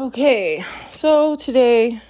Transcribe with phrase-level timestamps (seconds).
[0.00, 2.00] Okay, so today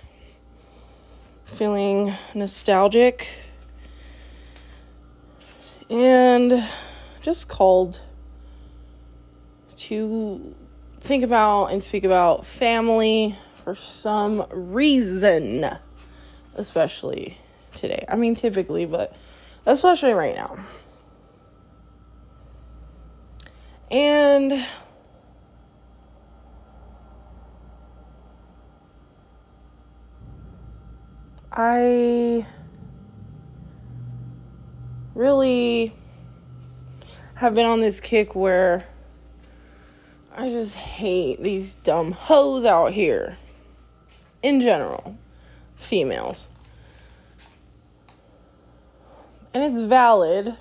[1.47, 3.29] feeling nostalgic
[5.91, 6.65] and
[7.23, 8.01] just called
[9.75, 10.55] to
[11.01, 15.69] think about and speak about family for some reason,
[16.55, 17.37] especially
[17.75, 18.05] today.
[18.09, 19.13] I mean, typically, but
[19.67, 20.57] especially right now.
[23.91, 24.65] And
[31.55, 32.47] I
[35.15, 35.95] really
[37.35, 38.87] have been on this kick where
[40.35, 43.37] I just hate these dumb hoes out here.
[44.43, 45.19] In general,
[45.77, 46.49] females.
[49.53, 50.57] And it's valid.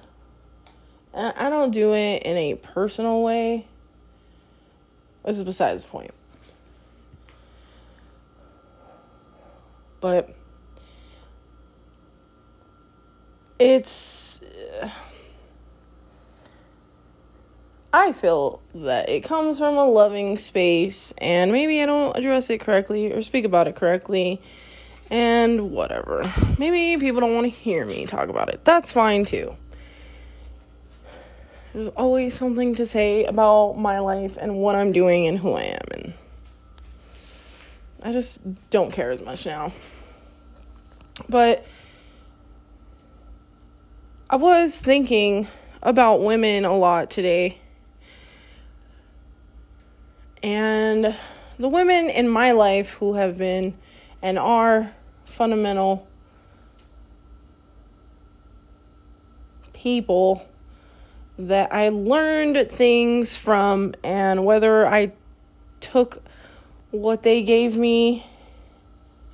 [1.14, 3.66] And I don't do it in a personal way.
[5.24, 6.14] This is besides the point.
[10.02, 10.36] But
[13.62, 14.42] it's
[17.94, 22.60] I feel that it comes from a loving space and maybe I don't address it
[22.60, 24.42] correctly or speak about it correctly
[25.12, 26.24] and whatever.
[26.58, 28.66] Maybe people don't want to hear me talk about it.
[28.66, 29.56] That's fine too.
[31.74, 35.64] There's always something to say about my life and what I'm doing and who I
[35.64, 36.14] am and
[38.02, 38.40] I just
[38.72, 39.72] don't care as much now.
[41.30, 41.64] But
[44.32, 45.50] I was thinking
[45.84, 47.58] about women a lot today.
[50.42, 51.18] And
[51.60, 53.74] the women in my life who have been
[54.22, 54.94] and are
[55.26, 56.08] fundamental
[59.74, 60.48] people
[61.38, 65.12] that I learned things from, and whether I
[65.82, 66.24] took
[66.92, 68.26] what they gave me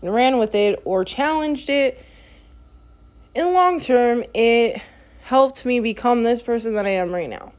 [0.02, 2.04] and ran with it or challenged it
[3.38, 4.82] in the long term, it
[5.22, 7.54] helped me become this person that I am right now.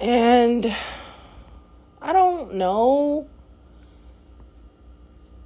[0.00, 0.74] And
[2.00, 3.28] I don't know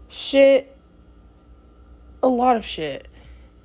[0.08, 0.76] shit,
[2.22, 3.08] a lot of shit.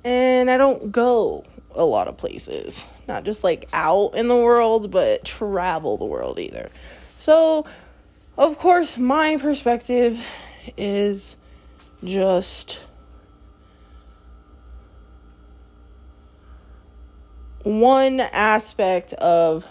[0.02, 1.44] And I don't go
[1.76, 2.88] a lot of places.
[3.06, 6.70] Not just like out in the world, but travel the world either.
[7.14, 7.66] So,
[8.36, 10.20] of course, my perspective
[10.76, 11.36] is
[12.02, 12.84] just
[17.62, 19.66] one aspect of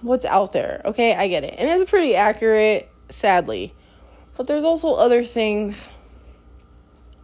[0.00, 0.80] what's out there.
[0.84, 1.54] Okay, I get it.
[1.58, 3.74] And it's pretty accurate, sadly.
[4.36, 5.88] But there's also other things,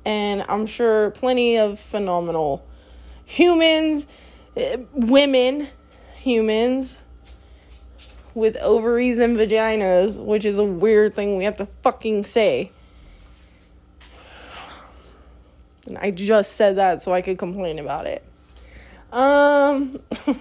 [0.05, 2.67] and I'm sure plenty of phenomenal
[3.25, 4.07] humans,
[4.57, 5.69] eh, women,
[6.17, 6.99] humans
[8.35, 12.73] with ovaries and vaginas, which is a weird thing we have to fucking say.
[15.87, 18.25] And I just said that so I could complain about it.
[19.13, 20.01] Um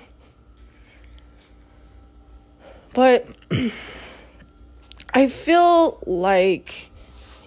[2.93, 3.27] but
[5.13, 6.89] I feel like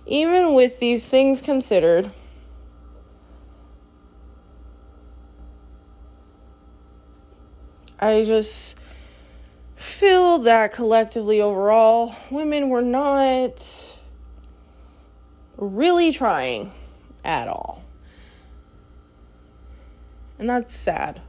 [0.06, 2.12] even with these things considered
[7.98, 8.76] I just
[9.76, 13.96] feel that collectively overall, women were not
[15.56, 16.72] really trying
[17.24, 17.82] at all.
[20.38, 21.20] And that's sad.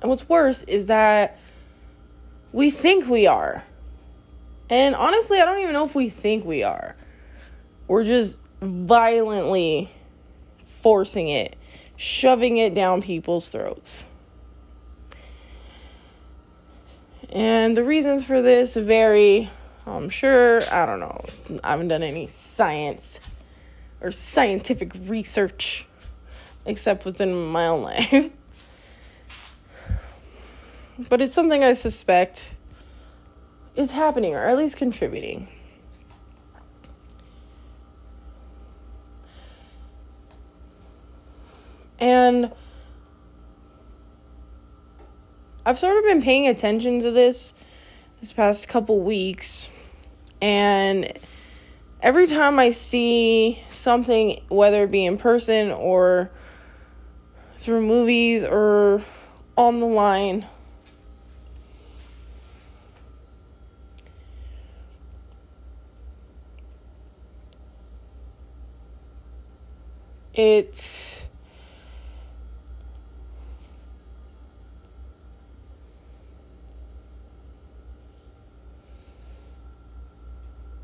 [0.00, 1.38] And what's worse is that
[2.52, 3.64] we think we are.
[4.68, 6.96] And honestly, I don't even know if we think we are.
[7.86, 9.90] We're just violently
[10.80, 11.56] forcing it,
[11.96, 14.04] shoving it down people's throats.
[17.30, 19.50] And the reasons for this vary.
[19.86, 21.24] I'm sure, I don't know.
[21.62, 23.20] I haven't done any science
[24.00, 25.86] or scientific research
[26.66, 28.30] except within my own life.
[31.08, 32.54] but it's something I suspect
[33.76, 35.48] is happening or at least contributing.
[42.00, 42.52] And
[45.64, 47.52] I've sort of been paying attention to this
[48.20, 49.68] this past couple weeks
[50.40, 51.12] and
[52.02, 56.30] every time I see something whether it be in person or
[57.58, 59.02] through movies or
[59.56, 60.46] on the line
[70.32, 71.26] it's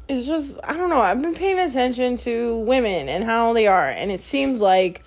[0.09, 1.01] it's just I don't know.
[1.01, 5.03] I've been paying attention to women and how they are, and it seems like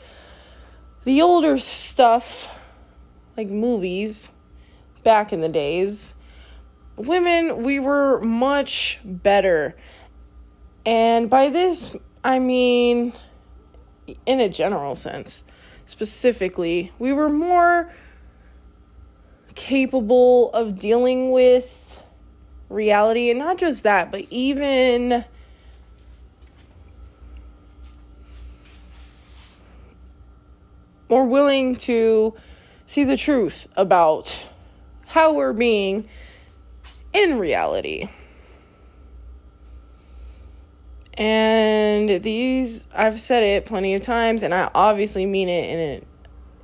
[1.05, 2.49] the older stuff,
[3.37, 4.29] like movies,
[5.03, 6.15] back in the days,
[6.95, 9.75] women we were much better,
[10.85, 13.13] and by this I mean,
[14.25, 15.45] in a general sense,
[15.85, 17.91] specifically, we were more
[19.55, 21.88] capable of dealing with
[22.69, 23.29] reality.
[23.29, 25.25] And not just that, but even
[31.09, 32.35] more willing to
[32.85, 34.47] see the truth about
[35.07, 36.07] how we're being
[37.13, 38.09] in reality.
[41.15, 46.05] And these, I've said it plenty of times, and I obviously mean it in an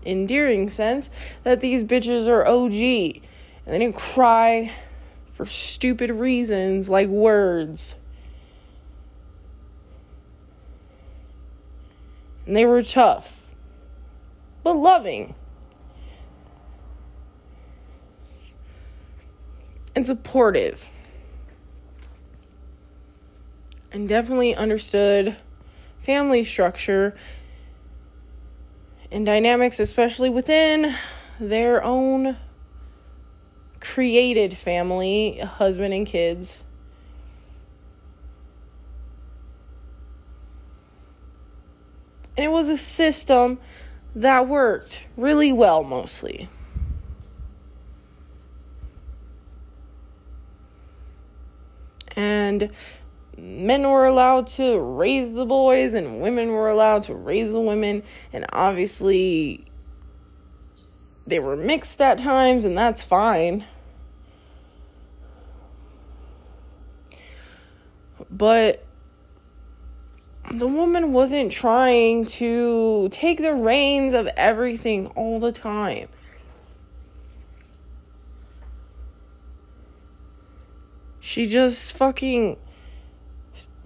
[0.05, 1.09] endearing sense
[1.43, 3.21] that these bitches are OG.
[3.65, 4.71] And they didn't cry
[5.35, 7.93] for stupid reasons like words.
[12.45, 13.41] And they were tough,
[14.63, 15.35] but loving.
[19.93, 20.89] And supportive.
[23.91, 25.35] And definitely understood
[25.99, 27.13] family structure
[29.11, 30.95] and dynamics, especially within
[31.41, 32.37] their own
[33.93, 36.63] created family, husband and kids.
[42.35, 43.59] And it was a system
[44.15, 46.49] that worked really well, mostly.
[52.15, 52.71] And
[53.37, 58.03] men were allowed to raise the boys, and women were allowed to raise the women.
[58.33, 59.65] And obviously,
[61.27, 63.65] they were mixed at times, and that's fine.
[68.29, 68.85] But
[70.51, 76.07] the woman wasn't trying to take the reins of everything all the time.
[81.19, 82.57] She just fucking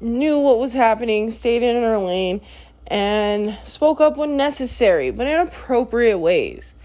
[0.01, 2.41] knew what was happening, stayed in her lane,
[2.86, 6.75] and spoke up when necessary, but in appropriate ways.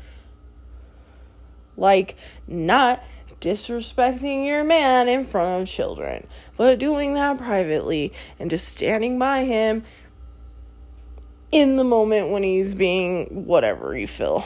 [1.76, 2.16] Like,
[2.46, 3.02] not
[3.40, 9.44] disrespecting your man in front of children, but doing that privately and just standing by
[9.44, 9.84] him
[11.50, 14.44] in the moment when he's being whatever you feel.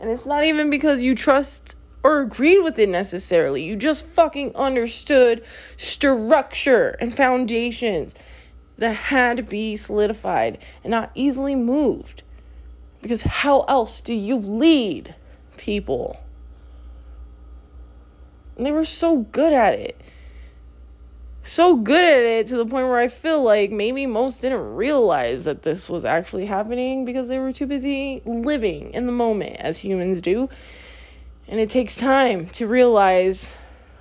[0.00, 3.62] And it's not even because you trust or agreed with it necessarily.
[3.62, 5.44] You just fucking understood
[5.76, 8.14] structure and foundations
[8.76, 12.22] that had to be solidified and not easily moved.
[13.02, 15.14] Because how else do you lead
[15.56, 16.18] people?
[18.58, 19.98] And they were so good at it.
[21.44, 25.46] So good at it to the point where I feel like maybe most didn't realize
[25.46, 29.78] that this was actually happening because they were too busy living in the moment as
[29.78, 30.50] humans do.
[31.46, 33.54] And it takes time to realize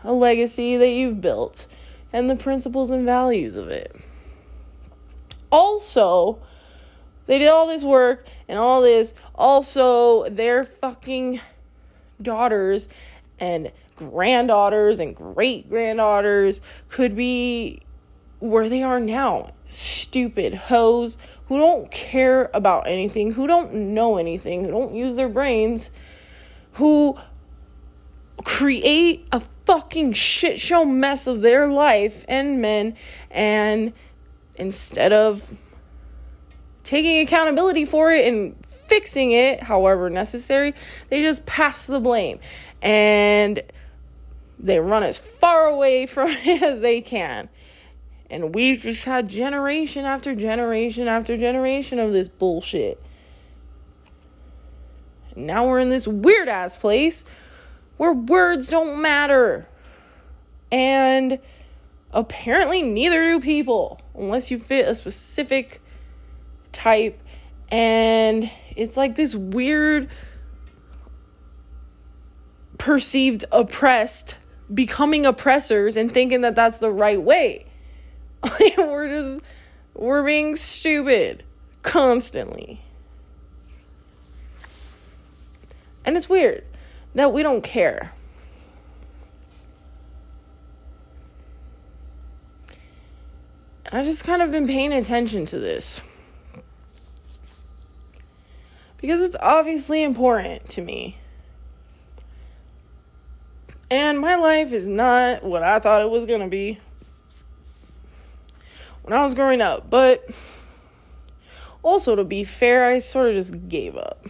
[0.04, 1.68] a legacy that you've built
[2.12, 3.95] and the principles and values of it.
[5.50, 6.39] Also,
[7.27, 9.13] they did all this work and all this.
[9.36, 11.40] Also, their fucking
[12.21, 12.90] daughters
[13.40, 17.81] and granddaughters and great granddaughters could be
[18.39, 19.51] where they are now.
[19.68, 25.30] Stupid hoes who don't care about anything, who don't know anything, who don't use their
[25.30, 25.92] brains,
[26.73, 27.18] who
[28.44, 32.95] create a fucking shit show mess of their life and men
[33.31, 33.92] and
[34.56, 35.54] instead of
[36.83, 40.73] taking accountability for it and fixing it however necessary
[41.09, 42.39] they just pass the blame
[42.81, 43.61] and
[44.59, 47.49] they run as far away from it as they can.
[48.30, 53.02] And we've just had generation after generation after generation of this bullshit.
[55.35, 57.23] now we're in this weird ass place
[57.95, 59.68] where words don't matter.
[60.71, 61.40] And
[62.11, 65.81] apparently, neither do people, unless you fit a specific
[66.73, 67.21] type.
[67.69, 70.09] And it's like this weird,
[72.78, 74.35] perceived oppressed
[74.74, 77.66] becoming oppressors and thinking that that's the right way.
[78.78, 79.42] we're just
[79.94, 81.44] we're being stupid
[81.81, 82.81] constantly.
[86.06, 86.64] And it's weird
[87.16, 88.14] that we don't care.
[93.92, 96.02] I just kind of been paying attention to this.
[98.97, 101.18] Because it's obviously important to me.
[103.89, 106.79] And my life is not what I thought it was going to be.
[109.07, 109.89] when I was growing up.
[109.89, 110.29] But
[111.81, 114.25] also, to be fair, I sort of just gave up.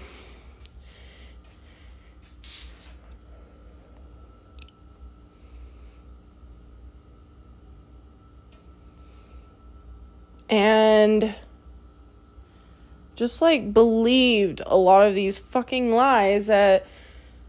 [10.49, 11.35] And
[13.15, 16.85] just like believed a lot of these fucking lies that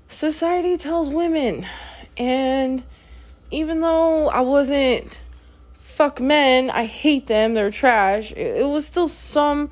[0.09, 1.67] society tells women.
[2.19, 2.83] And
[3.51, 5.19] even though I wasn't
[5.75, 9.71] fuck men, I hate them, they're trash, it, was still some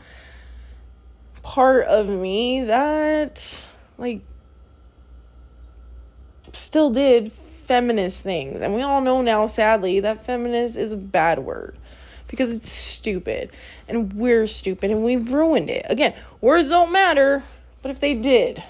[1.43, 3.65] part of me that
[3.99, 4.23] like
[6.53, 8.61] still did feminist things.
[8.61, 11.76] And we all know now sadly that feminist is a bad word
[12.29, 13.50] because it's stupid
[13.88, 15.87] and we're stupid and we've ruined it.
[15.88, 17.45] Again, words don't matter,
[17.83, 18.62] but if they did,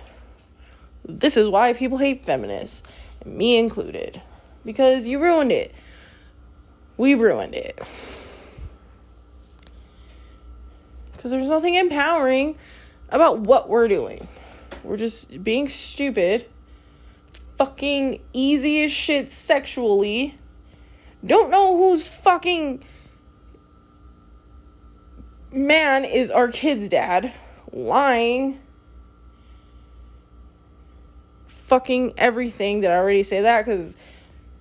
[1.04, 2.82] this is why people hate feminists,
[3.26, 4.22] me included,
[4.64, 5.74] because you ruined it.
[6.96, 7.78] We ruined it.
[11.12, 12.56] Because there's nothing empowering
[13.08, 14.28] about what we're doing.
[14.82, 16.46] We're just being stupid,
[17.58, 20.38] fucking easy as shit sexually.
[21.24, 22.84] Don't know who's fucking
[25.50, 27.32] man is our kid's dad
[27.72, 28.60] lying
[31.66, 32.80] fucking everything.
[32.80, 33.64] Did i already say that?
[33.64, 33.96] Because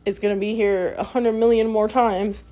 [0.05, 2.43] it's gonna be here a hundred million more times.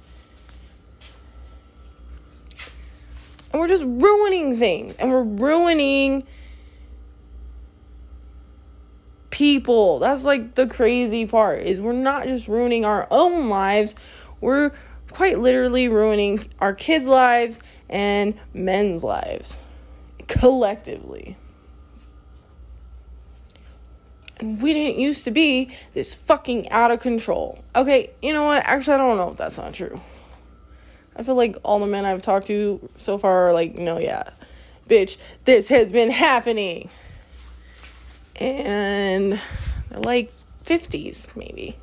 [3.51, 4.95] And we're just ruining things.
[4.95, 6.25] And we're ruining
[9.29, 9.99] people.
[9.99, 13.95] That's like the crazy part is we're not just ruining our own lives.
[14.41, 14.71] We're
[15.11, 19.63] quite literally ruining our kids lives and men's lives
[20.27, 21.37] collectively.
[24.23, 27.63] And we didn't used to be this fucking out of control.
[27.75, 28.63] Okay, you know what?
[28.65, 30.01] Actually, I don't know if that's not true.
[31.15, 34.29] I feel like all the men I've talked to so far are like, no, yeah,
[34.89, 36.89] bitch, this has been happening.
[38.35, 39.39] And
[39.89, 40.33] they're like
[40.65, 41.77] 50s, maybe.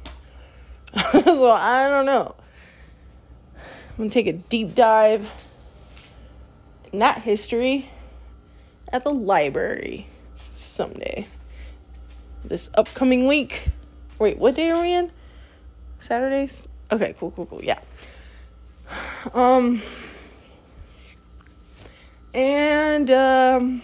[1.13, 2.35] so I don't know.
[3.57, 5.29] I'm gonna take a deep dive
[6.93, 7.91] in that history
[8.93, 10.09] at the library
[10.53, 11.27] someday.
[12.45, 13.69] This upcoming week.
[14.19, 15.13] Wait, what day are we in?
[15.99, 16.69] Saturdays?
[16.91, 17.63] Okay, cool, cool, cool.
[17.63, 17.79] Yeah.
[19.35, 19.83] Um
[22.35, 23.83] and um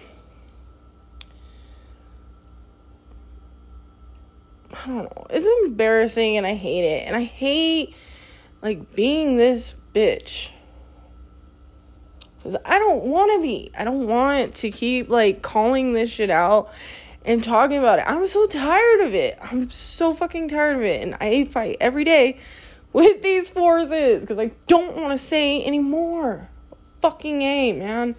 [4.72, 5.26] I don't know.
[5.30, 7.06] It's embarrassing and I hate it.
[7.06, 7.94] And I hate
[8.62, 10.50] like being this bitch.
[12.42, 13.70] Cause I don't want to be.
[13.76, 16.72] I don't want to keep like calling this shit out
[17.26, 18.04] and talking about it.
[18.06, 19.36] I'm so tired of it.
[19.42, 21.02] I'm so fucking tired of it.
[21.02, 22.38] And I fight every day
[22.92, 26.48] with these forces because I don't want to say anymore.
[27.02, 28.14] Fucking A, man.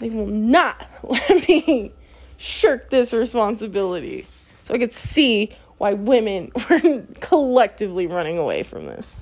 [0.00, 1.92] They will not let me
[2.36, 4.26] shirk this responsibility.
[4.64, 9.14] So I could see why women were collectively running away from this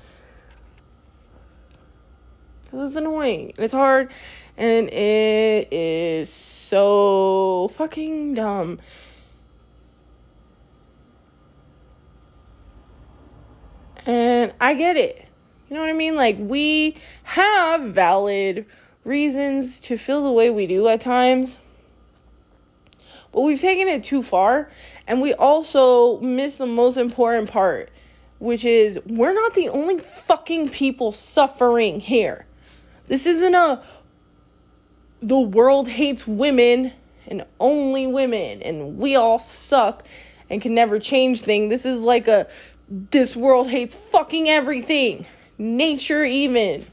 [2.69, 4.11] because it's annoying it's hard
[4.59, 8.79] and it is so fucking dumb.
[14.05, 15.25] And I get it.
[15.69, 16.15] You know what I mean?
[16.15, 18.65] Like, we have valid
[19.05, 21.59] reasons to feel the way we do at times.
[23.31, 24.69] But we've taken it too far.
[25.07, 27.91] And we also miss the most important part,
[28.39, 32.45] which is we're not the only fucking people suffering here.
[33.07, 33.81] This isn't a
[35.21, 36.93] the world hates women
[37.27, 40.05] and only women and we all suck
[40.49, 41.69] and can never change thing.
[41.69, 42.47] This is like a
[42.89, 45.25] this world hates fucking everything.
[45.57, 46.87] Nature even.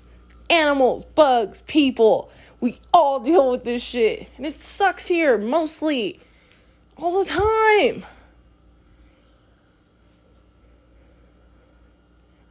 [0.50, 2.30] Animals, bugs, people.
[2.60, 4.28] We all deal with this shit.
[4.36, 6.20] And it sucks here mostly
[6.96, 8.04] all the time.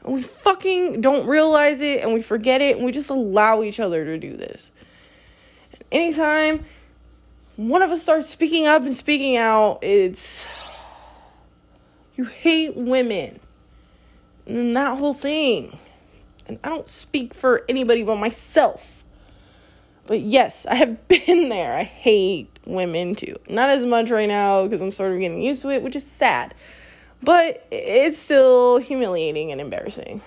[0.05, 3.79] and we fucking don't realize it and we forget it and we just allow each
[3.79, 4.71] other to do this.
[5.91, 6.65] Anytime
[7.55, 10.45] one of us starts speaking up and speaking out, it's
[12.15, 13.39] you hate women.
[14.45, 15.77] And that whole thing.
[16.47, 19.03] And I don't speak for anybody but myself.
[20.07, 21.75] But yes, I have been there.
[21.75, 23.35] I hate women too.
[23.49, 26.05] Not as much right now because I'm sort of getting used to it, which is
[26.05, 26.53] sad.
[27.23, 30.21] But it's still humiliating and embarrassing.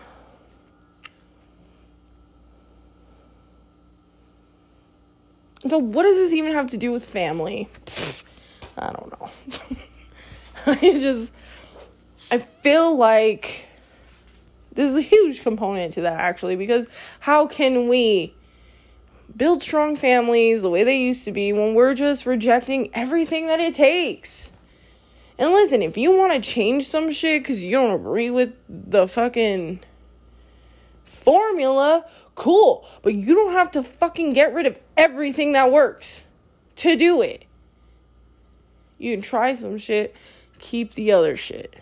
[5.67, 7.69] So, what does this even have to do with family?
[8.77, 9.31] I don't know.
[10.67, 11.33] I just,
[12.31, 13.67] I feel like
[14.75, 16.87] This is a huge component to that, actually, because
[17.19, 18.33] how can we
[19.37, 23.59] build strong families the way they used to be when we're just rejecting everything that
[23.59, 24.53] it takes?
[25.37, 29.09] And listen, if you want to change some shit because you don't agree with the
[29.09, 29.81] fucking
[31.05, 32.05] formula,
[32.38, 32.87] cool.
[33.02, 36.25] But you don't have to fucking get rid of everything that works
[36.76, 37.45] to do it.
[38.97, 40.14] You can try some shit,
[40.59, 41.76] keep the other shit.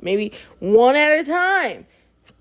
[0.00, 1.86] Maybe one at a time.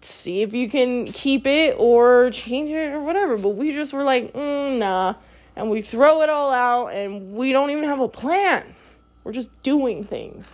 [0.01, 3.37] See if you can keep it or change it or whatever.
[3.37, 5.15] But we just were like, mm, nah.
[5.57, 8.75] And we throw it all out and we don't even have a plan.
[9.25, 10.45] We're just doing things.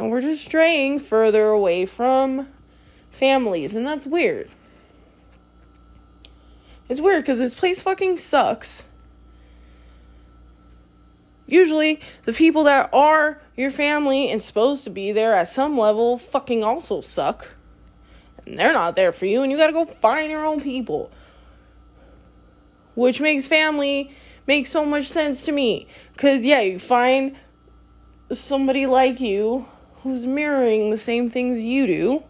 [0.00, 2.48] And we're just straying further away from
[3.10, 3.74] families.
[3.74, 4.48] And that's weird.
[6.88, 8.84] It's weird because this place fucking sucks.
[11.46, 16.16] Usually, the people that are your family and supposed to be there at some level
[16.16, 17.54] fucking also suck.
[18.46, 21.12] And they're not there for you, and you gotta go find your own people.
[22.94, 24.12] Which makes family
[24.46, 25.88] make so much sense to me.
[26.14, 27.36] Because, yeah, you find
[28.32, 29.66] somebody like you
[30.02, 32.24] who's mirroring the same things you do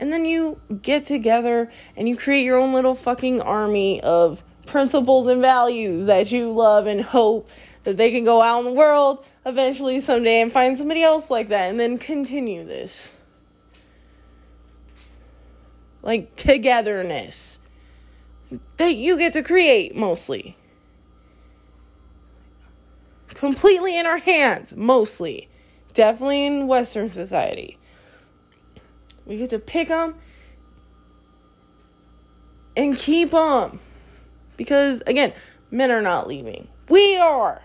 [0.00, 5.28] and then you get together and you create your own little fucking army of principles
[5.28, 7.50] and values that you love and hope
[7.84, 11.48] that they can go out in the world eventually someday and find somebody else like
[11.48, 13.10] that and then continue this.
[16.02, 17.60] Like togetherness
[18.78, 20.56] that you get to create mostly.
[23.28, 25.49] Completely in our hands, mostly.
[25.94, 27.78] Definitely in Western society.
[29.26, 30.16] We get to pick them
[32.76, 33.80] and keep them.
[34.56, 35.32] Because, again,
[35.70, 36.68] men are not leaving.
[36.88, 37.62] We are.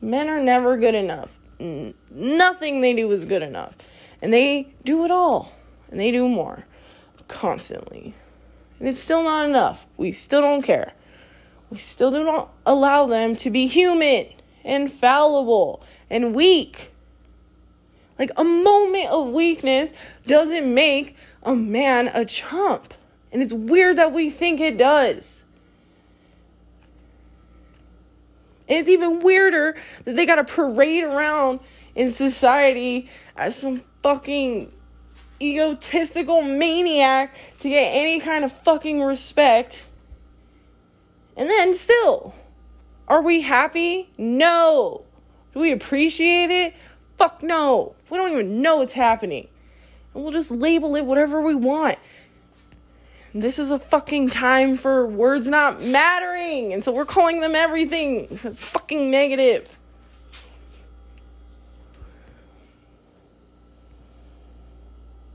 [0.00, 1.38] Men are never good enough.
[1.58, 3.76] N- nothing they do is good enough.
[4.22, 5.52] And they do it all.
[5.90, 6.66] And they do more.
[7.28, 8.14] Constantly.
[8.78, 9.86] And it's still not enough.
[9.96, 10.94] We still don't care.
[11.68, 14.26] We still do not allow them to be human
[14.64, 16.90] and fallible and weak.
[18.18, 19.94] Like a moment of weakness
[20.26, 22.92] doesn't make a man a chump.
[23.32, 25.44] And it's weird that we think it does.
[28.68, 31.60] And it's even weirder that they gotta parade around
[31.94, 34.72] in society as some fucking
[35.40, 39.86] egotistical maniac to get any kind of fucking respect.
[41.36, 42.34] And then still,
[43.08, 44.10] are we happy?
[44.18, 45.04] No.
[45.52, 46.74] Do we appreciate it?
[47.16, 47.96] Fuck no.
[48.08, 49.48] We don't even know what's happening.
[50.14, 51.98] And we'll just label it whatever we want.
[53.32, 56.72] This is a fucking time for words not mattering.
[56.72, 59.76] And so we're calling them everything that's fucking negative.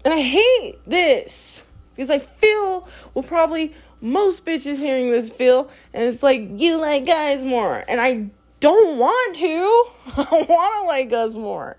[0.04, 1.64] And I hate this
[1.96, 7.08] because I feel well, probably most bitches hearing this feel, and it's like you like
[7.08, 8.30] guys more, and I
[8.66, 9.86] don't want to.
[10.18, 11.78] I want to like us more.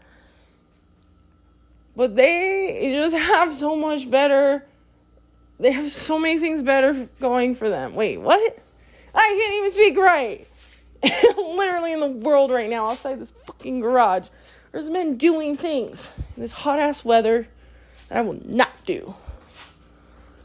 [1.97, 4.65] But they just have so much better.
[5.59, 7.97] They have so many things better going for them.
[7.97, 8.59] Wait, what?
[9.13, 10.47] I can't even speak right.
[11.37, 14.29] Literally in the world right now, outside this fucking garage,
[14.71, 17.49] there's men doing things in this hot ass weather
[18.09, 19.17] that I will not do.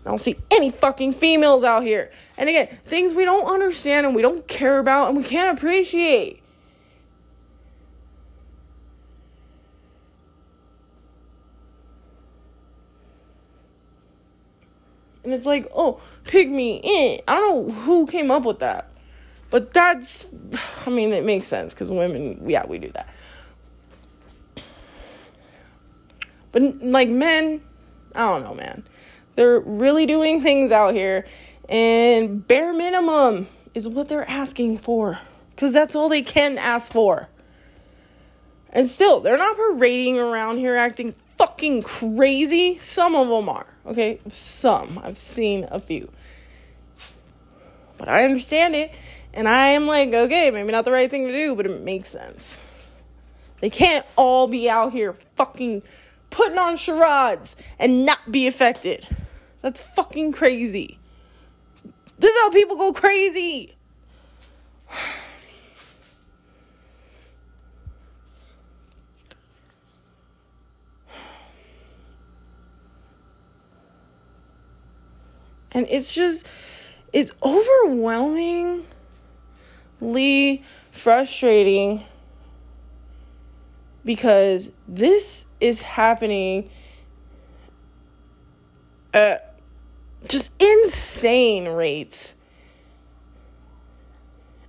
[0.05, 2.11] I don't see any fucking females out here.
[2.37, 6.41] And again, things we don't understand and we don't care about and we can't appreciate.
[15.23, 17.21] And it's like, oh, pick me in.
[17.27, 18.89] I don't know who came up with that.
[19.51, 20.27] But that's,
[20.85, 23.07] I mean, it makes sense because women, yeah, we do that.
[26.51, 27.61] But like men,
[28.15, 28.83] I don't know, man.
[29.41, 31.25] They're really doing things out here,
[31.67, 35.17] and bare minimum is what they're asking for
[35.49, 37.27] because that's all they can ask for.
[38.69, 42.77] And still, they're not parading around here acting fucking crazy.
[42.77, 44.19] Some of them are, okay?
[44.30, 44.99] Some.
[45.04, 46.12] I've seen a few.
[47.97, 48.91] But I understand it,
[49.34, 52.10] and I am like, okay, maybe not the right thing to do, but it makes
[52.10, 52.60] sense.
[53.60, 55.82] They can't all be out here fucking
[56.30, 59.08] putting on charades and not be affected.
[59.62, 60.97] That's fucking crazy.
[62.17, 63.76] This is how people go crazy.
[75.74, 76.50] And it's just,
[77.13, 78.86] it's overwhelmingly
[80.91, 82.04] frustrating
[84.04, 86.69] because this is happening
[89.13, 89.50] at
[90.27, 92.36] just insane rates.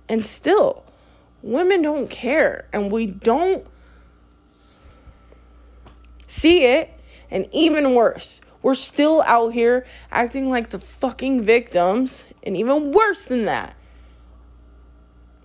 [0.09, 0.83] And still,
[1.41, 3.65] women don't care, and we don't
[6.27, 6.91] see it.
[7.31, 13.25] And even worse, we're still out here acting like the fucking victims, and even worse
[13.25, 13.75] than that,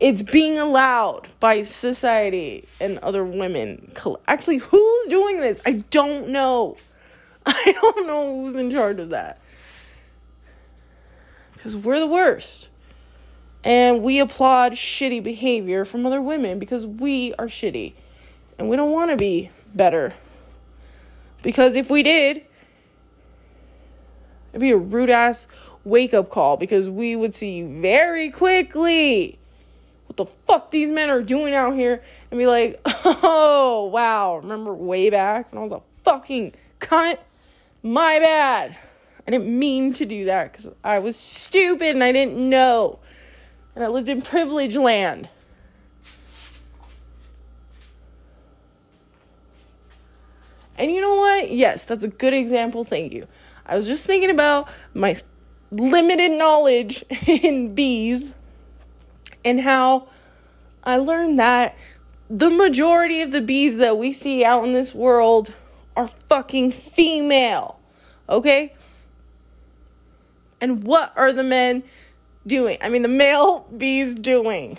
[0.01, 3.93] it's being allowed by society and other women.
[4.29, 5.61] Actually, who's doing this?
[5.67, 6.77] I don't know.
[7.47, 9.41] I don't know who's in charge of that.
[11.59, 12.69] Because we're the worst.
[13.65, 17.95] And we applaud shitty behavior from other women because we are shitty.
[18.59, 20.15] And we don't want to be better.
[21.43, 22.45] Because if we did,
[24.53, 25.49] it'd be a rude ass
[25.85, 29.39] wake up call because we would see very quickly
[30.07, 34.73] what the fuck these men are doing out here and be like, oh, wow, remember
[34.73, 37.19] way back when I was a fucking cunt?
[37.83, 38.79] My bad.
[39.29, 42.99] I didn't mean to do that because I was stupid and I didn't know.
[43.75, 45.29] And I lived in privilege land.
[50.79, 51.51] And you know what?
[51.51, 52.85] Yes, that's a good example.
[52.85, 53.29] Thank you.
[53.67, 55.15] I was just thinking about my
[55.71, 58.33] limited knowledge in bees
[59.45, 60.09] and how
[60.85, 61.77] I learned that
[62.31, 65.53] the majority of the bees that we see out in this world
[65.95, 67.79] are fucking female.
[68.31, 68.73] Okay?
[70.61, 71.85] And what are the men
[72.47, 72.79] doing?
[72.81, 74.79] I mean, the male bees doing?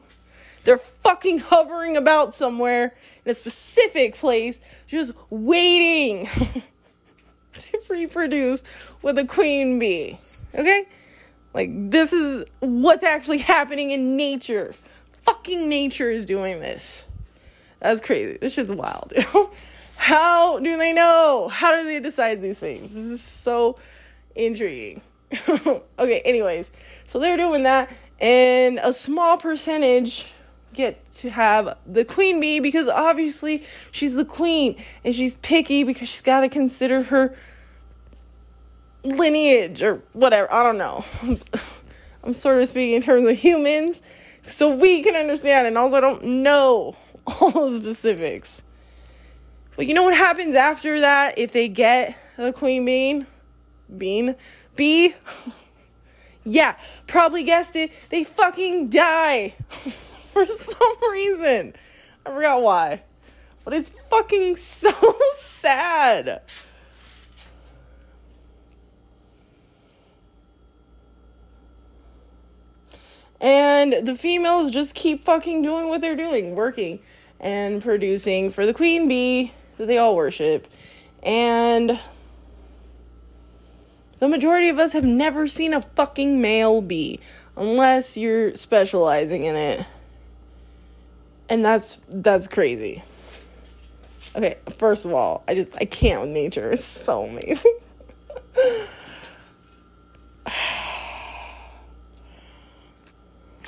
[0.64, 6.26] They're fucking hovering about somewhere in a specific place, just waiting
[7.58, 8.64] to reproduce
[9.00, 10.18] with a queen bee.
[10.54, 10.86] Okay?
[11.54, 14.74] Like, this is what's actually happening in nature.
[15.22, 17.04] Fucking nature is doing this.
[17.80, 18.38] That's crazy.
[18.40, 19.12] This shit's wild.
[19.96, 21.48] How do they know?
[21.50, 22.94] How do they decide these things?
[22.94, 23.78] This is so
[24.36, 25.02] intriguing.
[25.98, 26.70] okay, anyways,
[27.06, 30.26] so they're doing that, and a small percentage
[30.76, 36.08] get to have the queen bee because obviously she's the queen and she's picky because
[36.08, 37.34] she's got to consider her
[39.02, 40.52] lineage or whatever.
[40.52, 41.04] I don't know.
[42.22, 44.02] I'm sort of speaking in terms of humans
[44.46, 46.96] so we can understand and also I don't know
[47.26, 48.62] all the specifics.
[49.76, 53.26] But you know what happens after that if they get the queen bean?
[53.94, 54.36] Bean?
[54.74, 55.14] Bee?
[56.44, 57.92] yeah, probably guessed it.
[58.10, 61.74] They fucking die for some reason.
[62.24, 63.02] I forgot why.
[63.64, 64.92] But it's fucking so
[65.38, 66.42] sad.
[73.40, 77.00] And the females just keep fucking doing what they're doing, working
[77.38, 80.66] and producing for the queen bee that they all worship.
[81.22, 82.00] And
[84.18, 87.20] the majority of us have never seen a fucking male bee
[87.56, 89.86] unless you're specializing in it.
[91.48, 93.02] And that's that's crazy.
[94.34, 96.70] Okay, first of all, I just I can't with nature.
[96.72, 97.78] It's so amazing.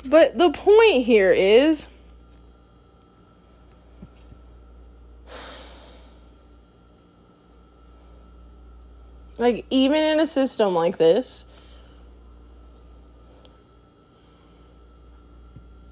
[0.05, 1.87] but the point here is
[9.39, 11.45] Like, even in a system like this,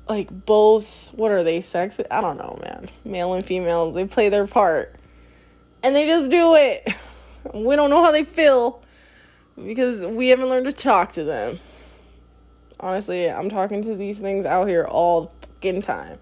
[0.10, 2.00] like both, what are they, sex?
[2.12, 2.90] I don't know, man.
[3.06, 4.96] Male and female, they play their part.
[5.82, 6.88] And they just do it.
[7.54, 8.84] We don't know how they feel
[9.56, 11.62] because we haven't learned to talk to them.
[12.78, 16.20] Honestly, I'm talking to these things out here all fucking time.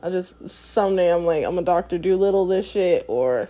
[0.00, 3.48] I just someday I'm like I'm a Doctor Dolittle this shit or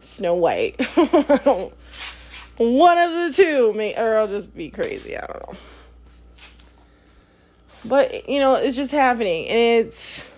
[0.00, 0.74] Snow White.
[0.96, 1.72] I don't
[2.58, 5.16] one of the two, may, or I'll just be crazy.
[5.16, 5.58] I don't know.
[7.84, 9.46] But, you know, it's just happening.
[9.46, 10.30] And it's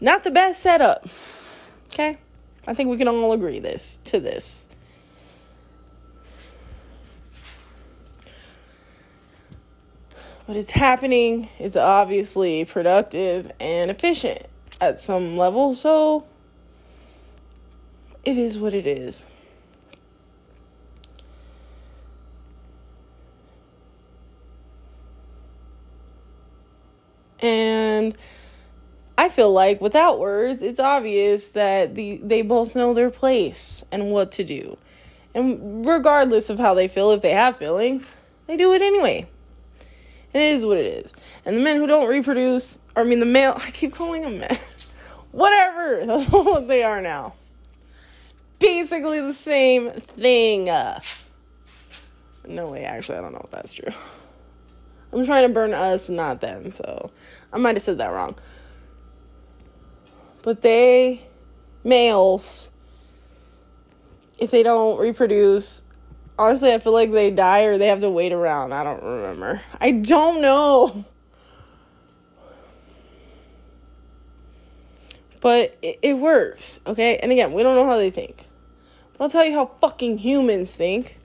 [0.00, 1.08] not the best setup.
[1.88, 2.18] Okay?
[2.66, 4.66] I think we can all agree this to this.
[10.46, 11.48] But it's happening.
[11.58, 14.46] It's obviously productive and efficient
[14.80, 15.74] at some level.
[15.74, 16.26] So
[18.24, 19.26] it is what it is.
[27.40, 28.16] And
[29.18, 34.10] I feel like without words, it's obvious that the they both know their place and
[34.10, 34.78] what to do.
[35.34, 38.06] And regardless of how they feel, if they have feelings,
[38.46, 39.28] they do it anyway.
[40.32, 41.12] It is what it is.
[41.44, 44.38] And the men who don't reproduce, or I mean the male, I keep calling them
[44.38, 44.58] men.
[45.32, 46.06] Whatever.
[46.06, 47.34] That's what they are now.
[48.64, 50.64] Basically the same thing.
[52.46, 53.92] No way, actually, I don't know if that's true.
[55.12, 57.10] I'm trying to burn us, not them, so
[57.52, 58.36] I might have said that wrong.
[60.40, 61.26] But they,
[61.84, 62.70] males,
[64.38, 65.82] if they don't reproduce,
[66.38, 68.72] honestly, I feel like they die or they have to wait around.
[68.72, 69.60] I don't remember.
[69.78, 71.04] I don't know.
[75.42, 77.18] But it, it works, okay?
[77.18, 78.43] And again, we don't know how they think.
[79.16, 81.18] But I'll tell you how fucking humans think.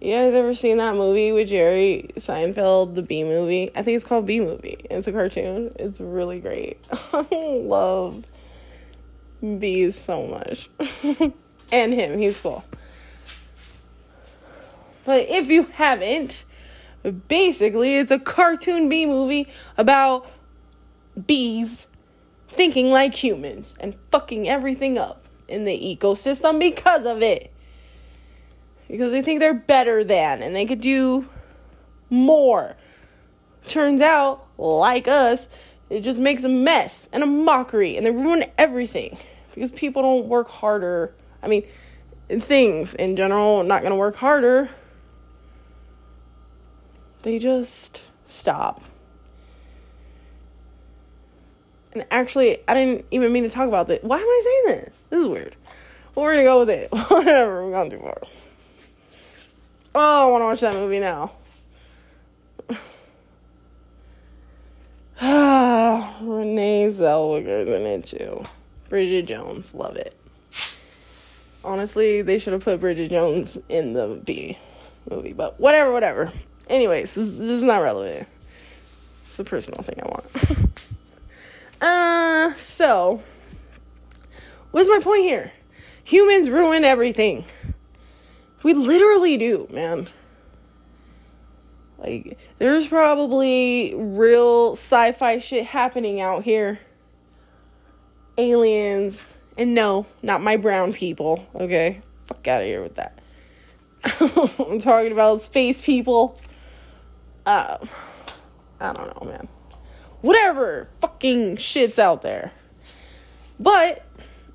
[0.00, 3.70] You guys ever seen that movie with Jerry Seinfeld, the Bee Movie?
[3.76, 4.78] I think it's called Bee Movie.
[4.90, 5.72] It's a cartoon.
[5.78, 6.78] It's really great.
[7.12, 8.24] I love
[9.42, 10.70] bees so much.
[11.72, 12.64] and him, he's cool.
[15.04, 16.44] But if you haven't,
[17.28, 20.26] basically it's a cartoon bee movie about
[21.26, 21.86] bees
[22.48, 27.52] thinking like humans and fucking everything up in the ecosystem because of it.
[28.88, 31.26] Because they think they're better than and they could do
[32.08, 32.76] more.
[33.68, 35.48] Turns out, like us,
[35.88, 39.16] it just makes a mess and a mockery and they ruin everything
[39.54, 41.14] because people don't work harder.
[41.42, 41.64] I mean,
[42.28, 44.70] things in general not going to work harder.
[47.22, 48.82] They just stop.
[51.92, 54.02] And actually, I didn't even mean to talk about this.
[54.02, 54.94] Why am I saying this?
[55.10, 55.56] This is weird.
[56.14, 56.88] Well, we're gonna go with it.
[57.10, 58.22] Whatever, we're gonna do more.
[59.94, 61.32] Oh, I wanna watch that movie now.
[65.20, 68.42] Ah, Renee Zellweger's in it too.
[68.88, 70.14] Bridget Jones, love it.
[71.62, 74.58] Honestly, they should have put Bridget Jones in the Bee
[75.10, 76.32] Movie, but whatever, whatever.
[76.68, 78.26] Anyways, this, this is not relevant.
[79.24, 80.70] It's a personal thing I want.
[81.80, 83.22] Uh, so,
[84.70, 85.52] what's my point here?
[86.04, 87.44] Humans ruin everything.
[88.62, 90.08] We literally do, man.
[91.98, 96.80] Like, there's probably real sci fi shit happening out here.
[98.36, 99.24] Aliens.
[99.56, 102.00] And no, not my brown people, okay?
[102.26, 103.18] Fuck out of here with that.
[104.58, 106.38] I'm talking about space people.
[107.44, 107.78] Uh,
[108.80, 109.48] I don't know, man
[110.20, 112.52] whatever fucking shit's out there.
[113.58, 114.04] But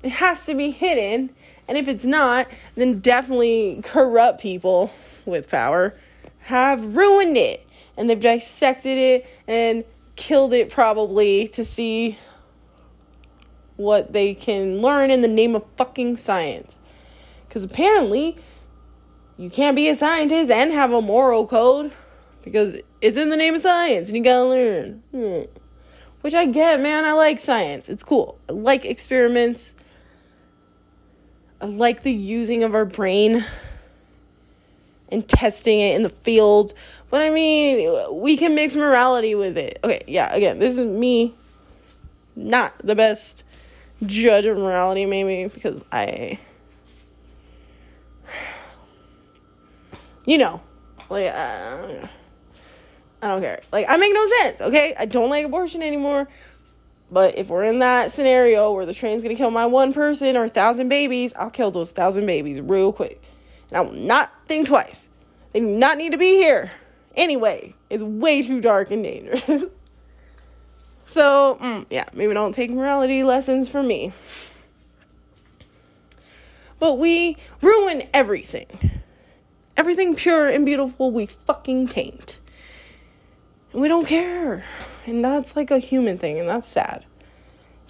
[0.02, 1.30] it has to be hidden.
[1.68, 4.92] And if it's not, then definitely corrupt people
[5.24, 5.94] with power
[6.40, 7.66] have ruined it.
[7.96, 9.84] And they've dissected it and
[10.16, 12.18] killed it probably to see
[13.76, 16.78] what they can learn in the name of fucking science.
[17.46, 18.36] Because apparently,
[19.36, 21.92] you can't be a scientist and have a moral code
[22.46, 25.02] because it's in the name of science and you gotta learn.
[25.10, 25.50] Hmm.
[26.20, 27.04] Which I get, man.
[27.04, 27.88] I like science.
[27.88, 28.38] It's cool.
[28.48, 29.74] I like experiments.
[31.60, 33.44] I like the using of our brain
[35.08, 36.72] and testing it in the field.
[37.10, 39.80] But I mean, we can mix morality with it.
[39.82, 41.34] Okay, yeah, again, this is me
[42.36, 43.42] not the best
[44.04, 46.38] judge of morality, maybe, because I.
[50.28, 50.60] You know,
[51.08, 52.08] like, uh,
[53.26, 53.60] I don't care.
[53.72, 54.94] Like, I make no sense, okay?
[54.96, 56.28] I don't like abortion anymore.
[57.10, 60.44] But if we're in that scenario where the train's gonna kill my one person or
[60.44, 63.22] a thousand babies, I'll kill those thousand babies real quick.
[63.70, 65.08] And I will not think twice.
[65.52, 66.70] They do not need to be here.
[67.14, 69.44] Anyway, it's way too dark and dangerous.
[71.06, 74.12] so, mm, yeah, maybe don't take morality lessons from me.
[76.78, 79.00] But we ruin everything.
[79.76, 82.38] Everything pure and beautiful, we fucking taint.
[83.76, 84.64] We don't care.
[85.04, 87.04] And that's like a human thing, and that's sad.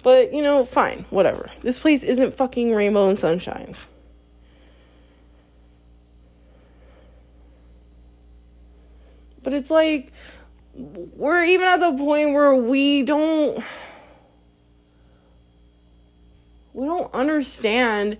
[0.03, 1.49] But, you know, fine, whatever.
[1.61, 3.85] This place isn't fucking rainbow and sunshines.
[9.41, 10.11] But it's like,
[10.73, 13.63] we're even at the point where we don't.
[16.73, 18.17] We don't understand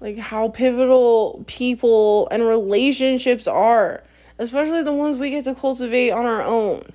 [0.00, 4.02] like how pivotal people and relationships are
[4.38, 6.90] especially the ones we get to cultivate on our own,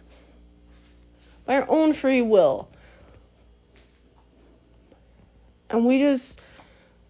[1.45, 2.69] by our own free will.
[5.69, 6.41] And we just,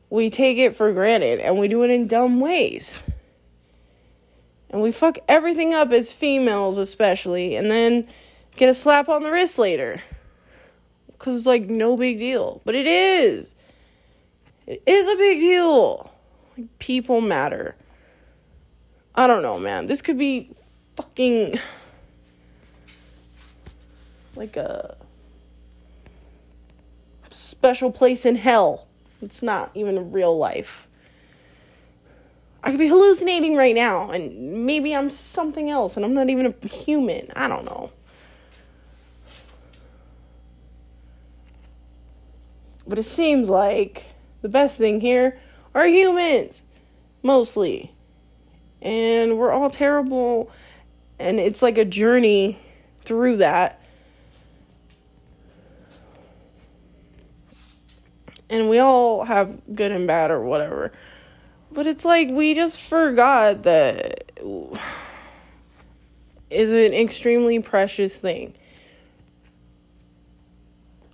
[0.10, 3.04] we take it for granted and we do it in dumb ways.
[4.70, 8.08] And we fuck everything up as females, especially, and then
[8.56, 10.02] get a slap on the wrist later.
[11.08, 12.62] Because it's like no big deal.
[12.66, 13.54] But it is.
[14.66, 16.12] It is a big deal.
[16.58, 17.76] Like, people matter.
[19.18, 19.88] I don't know, man.
[19.88, 20.52] This could be
[20.96, 21.60] fucking
[24.36, 24.96] like a
[27.32, 28.88] special place in hell.
[29.20, 30.88] It's not even real life.
[32.64, 36.46] I could be hallucinating right now, and maybe I'm something else, and I'm not even
[36.46, 37.32] a human.
[37.36, 37.92] I don't know.
[42.86, 44.06] But it seems like
[44.44, 45.40] the best thing here
[45.74, 46.62] are humans,
[47.24, 47.97] mostly.
[48.82, 50.52] And we're all terrible,
[51.20, 52.60] and it's like a journey
[53.02, 53.82] through that.
[58.50, 60.92] And we all have good and bad or whatever.
[61.72, 64.32] But it's like we just forgot that
[66.50, 68.54] is an extremely precious thing.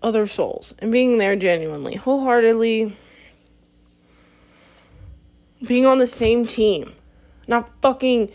[0.02, 2.98] Other souls and being there genuinely, wholeheartedly,
[5.66, 6.94] being on the same team,
[7.48, 8.32] not fucking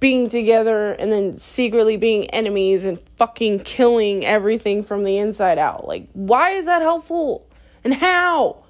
[0.00, 5.88] being together and then secretly being enemies and fucking killing everything from the inside out.
[5.88, 7.48] Like, why is that helpful?
[7.82, 8.64] And how?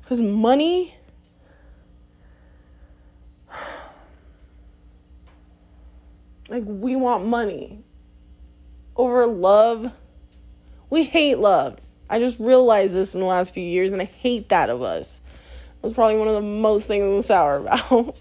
[0.00, 0.94] Because money
[6.48, 7.82] Like, we want money
[8.94, 9.92] over love.
[10.90, 11.78] We hate love.
[12.10, 15.20] I just realized this in the last few years, and I hate that of us.
[15.80, 18.16] That's probably one of the most things I'm sour about.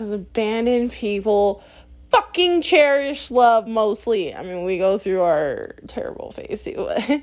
[0.00, 1.62] Because abandoned people
[2.08, 4.34] fucking cherish love mostly.
[4.34, 7.22] I mean, we go through our terrible phase too, but in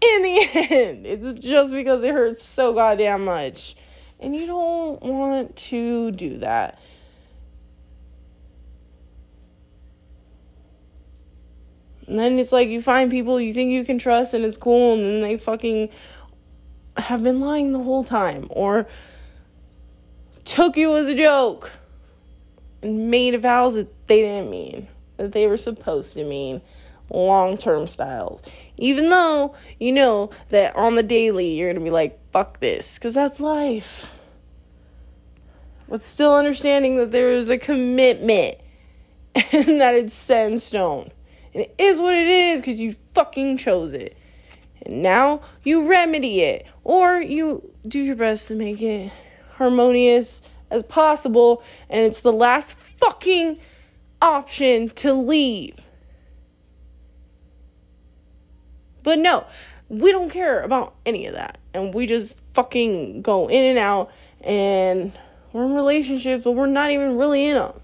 [0.00, 3.76] the end, it's just because it hurts so goddamn much.
[4.18, 6.80] And you don't want to do that.
[12.06, 14.94] And then it's like you find people you think you can trust and it's cool,
[14.94, 15.90] and then they fucking
[16.96, 18.88] have been lying the whole time or
[20.50, 21.70] took you as a joke
[22.82, 26.60] and made vows that they didn't mean, that they were supposed to mean
[27.08, 28.42] long term styles.
[28.76, 33.14] Even though you know that on the daily you're gonna be like, fuck this, because
[33.14, 34.12] that's life.
[35.88, 38.56] But still understanding that there is a commitment
[39.34, 41.12] and that it's set in stone.
[41.54, 44.16] And it is what it is because you fucking chose it.
[44.82, 46.66] And now you remedy it.
[46.82, 49.12] Or you do your best to make it
[49.60, 51.62] harmonious as possible.
[51.90, 53.60] And it's the last fucking
[54.22, 55.76] option to leave.
[59.02, 59.46] But no,
[59.88, 61.58] we don't care about any of that.
[61.74, 65.12] And we just fucking go in and out and
[65.52, 67.80] we're in relationships, but we're not even really in them.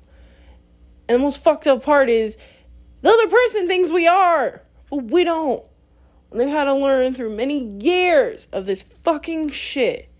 [1.08, 2.38] And the most fucked up part is
[3.02, 5.62] the other person thinks we are, but we don't.
[6.32, 10.10] They've had to learn through many years of this fucking shit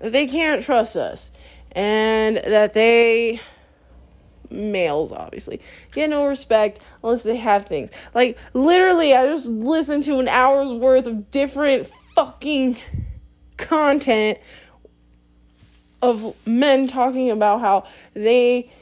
[0.00, 1.30] that they can't trust us.
[1.72, 3.40] And that they
[4.50, 5.60] males obviously
[5.92, 7.90] get no respect unless they have things.
[8.14, 12.78] Like literally i just listened to an hour's worth of different fucking
[13.58, 14.38] content
[16.00, 18.72] of men talking about how they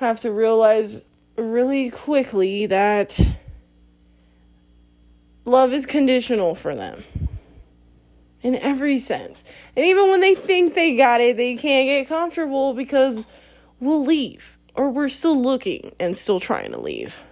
[0.00, 1.00] have to realize
[1.36, 3.18] really quickly that
[5.44, 7.02] love is conditional for them
[8.44, 9.42] in every sense.
[9.74, 13.26] And even when they think they got it, they can't get comfortable because
[13.80, 17.24] we'll leave or we're still looking and still trying to leave.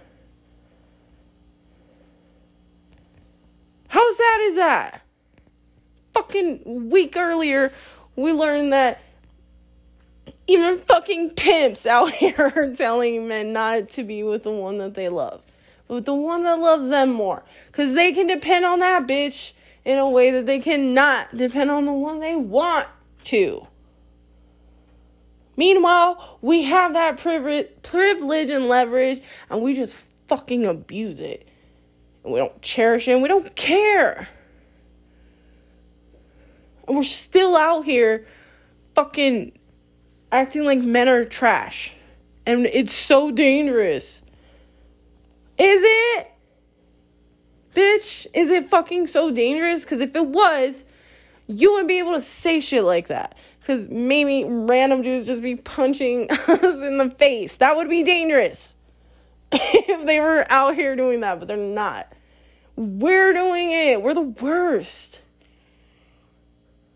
[3.87, 5.01] How sad is that?
[6.15, 7.71] Fucking week earlier,
[8.15, 8.99] we learned that
[10.47, 14.95] even fucking pimps out here are telling men not to be with the one that
[14.95, 15.43] they love,
[15.87, 17.43] but with the one that loves them more.
[17.67, 19.51] Because they can depend on that bitch
[19.85, 22.87] in a way that they cannot depend on the one they want
[23.23, 23.67] to.
[25.55, 29.97] Meanwhile, we have that privilege, and leverage, and we just
[30.27, 31.47] fucking abuse it.
[32.23, 34.29] And we don't cherish it, and we don't care.
[36.87, 38.25] And we're still out here
[38.95, 39.51] fucking
[40.31, 41.93] acting like men are trash.
[42.45, 44.21] And it's so dangerous.
[45.57, 46.32] Is it?
[47.75, 49.83] Bitch, is it fucking so dangerous?
[49.83, 50.83] Because if it was,
[51.47, 53.35] you wouldn't be able to say shit like that.
[53.59, 57.55] Because maybe random dudes just be punching us in the face.
[57.57, 58.75] That would be dangerous
[59.51, 62.11] if they were out here doing that, but they're not.
[62.75, 64.01] We're doing it.
[64.01, 65.21] We're the worst.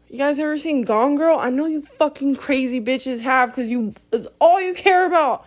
[0.09, 1.37] You guys ever seen Gone Girl?
[1.37, 5.45] I know you fucking crazy bitches have because you it's all you care about.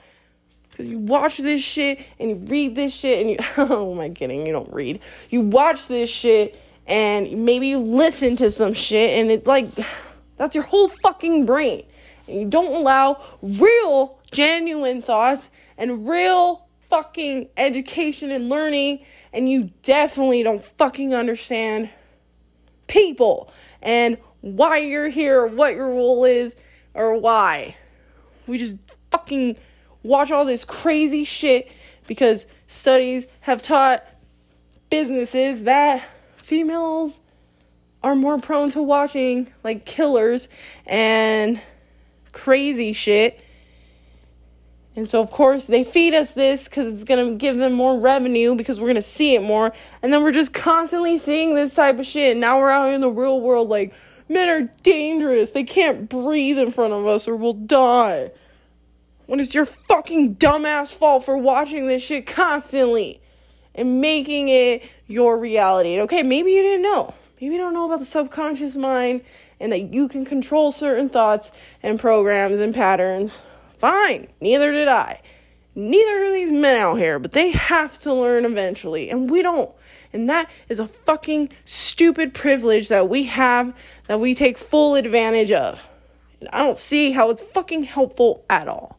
[0.80, 4.46] Cause you watch this shit and you read this shit and you oh my kidding,
[4.46, 5.00] you don't read.
[5.28, 9.68] You watch this shit and maybe you listen to some shit and it like
[10.38, 11.84] that's your whole fucking brain.
[12.26, 19.04] and you don't allow real, genuine thoughts and real fucking education and learning,
[19.34, 21.90] and you definitely don't fucking understand
[22.86, 23.52] people
[23.82, 26.54] and why you're here, or what your role is,
[26.94, 27.76] or why.
[28.46, 28.76] We just
[29.10, 29.56] fucking
[30.02, 31.70] watch all this crazy shit
[32.06, 34.04] because studies have taught
[34.90, 36.04] businesses that
[36.36, 37.20] females
[38.02, 40.48] are more prone to watching like killers
[40.86, 41.60] and
[42.32, 43.40] crazy shit.
[44.96, 47.98] And so, of course, they feed us this because it's going to give them more
[47.98, 49.72] revenue because we're going to see it more.
[50.02, 52.36] And then we're just constantly seeing this type of shit.
[52.36, 53.94] Now we're out in the real world like,
[54.28, 55.50] men are dangerous.
[55.50, 58.32] They can't breathe in front of us or we'll die.
[59.30, 63.20] When it's your fucking dumbass fault for watching this shit constantly
[63.76, 66.00] and making it your reality.
[66.00, 67.14] Okay, maybe you didn't know.
[67.40, 69.20] Maybe you don't know about the subconscious mind
[69.60, 73.38] and that you can control certain thoughts and programs and patterns.
[73.78, 75.22] Fine, neither did I.
[75.76, 79.70] Neither do these men out here, but they have to learn eventually, and we don't.
[80.12, 83.76] And that is a fucking stupid privilege that we have
[84.08, 85.86] that we take full advantage of.
[86.40, 88.96] And I don't see how it's fucking helpful at all.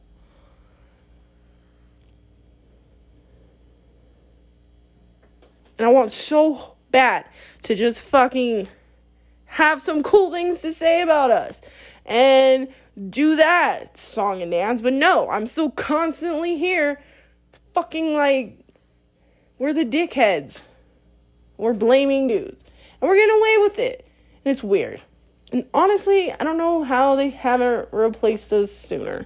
[5.81, 7.25] And I want so bad
[7.63, 8.67] to just fucking
[9.45, 11.59] have some cool things to say about us
[12.05, 12.67] and
[13.09, 14.79] do that song and dance.
[14.79, 17.01] But no, I'm still constantly here,
[17.73, 18.59] fucking like,
[19.57, 20.61] we're the dickheads.
[21.57, 22.63] We're blaming dudes.
[23.01, 24.07] And we're getting away with it.
[24.45, 25.01] And it's weird.
[25.51, 29.25] And honestly, I don't know how they haven't replaced us sooner.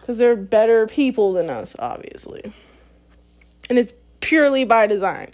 [0.00, 2.54] Because they're better people than us, obviously.
[3.68, 5.32] And it's purely by design.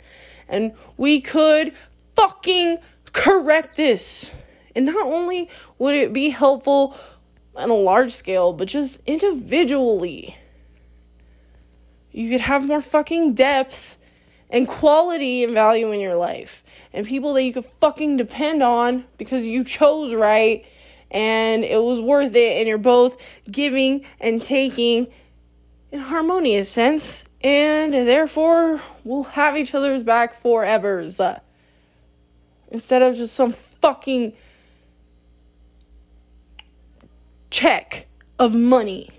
[0.49, 1.73] And we could
[2.17, 2.79] fucking
[3.13, 4.33] correct this.
[4.75, 6.97] And not only would it be helpful
[7.55, 10.37] on a large scale, but just individually.
[12.11, 13.99] You could have more fucking depth
[14.51, 16.63] and quality and value in your life.
[16.93, 20.65] And people that you could fucking depend on because you chose right
[21.11, 23.21] and it was worth it and you're both
[23.51, 25.07] giving and taking
[25.91, 31.01] in harmonious sense and therefore we'll have each other's back forever.
[32.71, 34.33] Instead of just some fucking
[37.51, 38.07] check
[38.39, 39.11] of money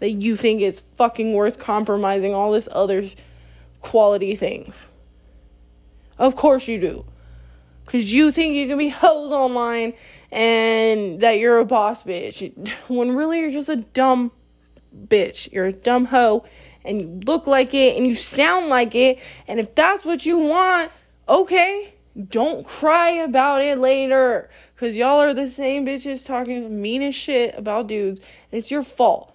[0.00, 3.04] that you think is fucking worth compromising all this other
[3.80, 4.88] quality things.
[6.18, 7.04] Of course you do.
[7.86, 9.94] Cause you think you can be hoes online
[10.30, 12.52] and that you're a boss bitch.
[12.88, 14.30] When really you're just a dumb
[15.06, 15.50] bitch.
[15.52, 16.44] You're a dumb hoe
[16.84, 19.18] and you look like it and you sound like it.
[19.46, 20.90] And if that's what you want,
[21.28, 21.94] okay.
[22.28, 24.50] Don't cry about it later.
[24.76, 28.20] Cause y'all are the same bitches talking meanest shit about dudes.
[28.50, 29.34] And it's your fault.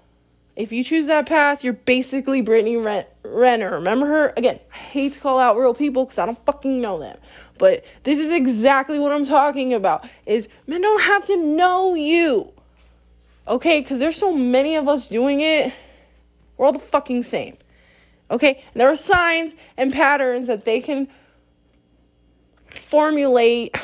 [0.55, 3.71] If you choose that path, you're basically Brittany Ren- Renner.
[3.71, 4.33] Remember her?
[4.37, 7.17] Again, I hate to call out real people because I don't fucking know them.
[7.57, 10.07] But this is exactly what I'm talking about.
[10.25, 12.53] Is men don't have to know you.
[13.47, 13.81] Okay?
[13.81, 15.73] Because there's so many of us doing it.
[16.57, 17.57] We're all the fucking same.
[18.31, 18.63] Okay?
[18.73, 21.07] And there are signs and patterns that they can
[22.69, 23.75] formulate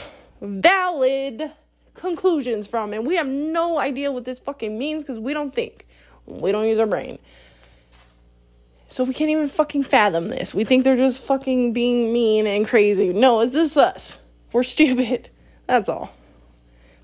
[0.42, 1.52] valid
[1.94, 2.94] conclusions from.
[2.94, 5.88] And we have no idea what this fucking means because we don't think.
[6.26, 7.20] We don't use our brain.
[8.88, 10.54] So we can't even fucking fathom this.
[10.54, 13.14] We think they're just fucking being mean and crazy.
[13.14, 14.20] No, it's just us.
[14.52, 15.30] We're stupid.
[15.66, 16.14] That's all.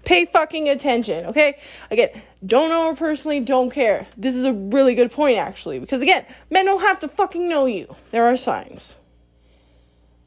[0.07, 1.59] Pay fucking attention, okay?
[1.91, 2.09] Again,
[2.45, 4.07] don't know her personally, don't care.
[4.15, 7.65] This is a really good point, actually, because again, men don't have to fucking know
[7.65, 7.93] you.
[8.11, 8.95] There are signs.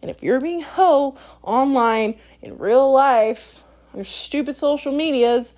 [0.02, 3.62] And if you're being hoe online in real life,
[3.94, 5.54] on your stupid social medias,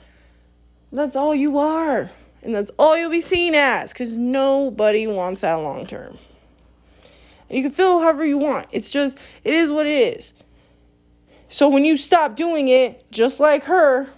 [0.93, 2.13] that's all you are.
[2.45, 6.17] And that's all you'll be seen as because nobody wants that long term.
[7.49, 8.69] And you can feel however you want.
[8.71, 10.33] It's just, it is what it is.
[11.53, 14.09] So when you stop doing it, just like her,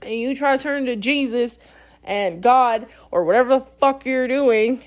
[0.00, 1.58] and you try to turn to Jesus
[2.02, 4.82] and God or whatever the fuck you're doing,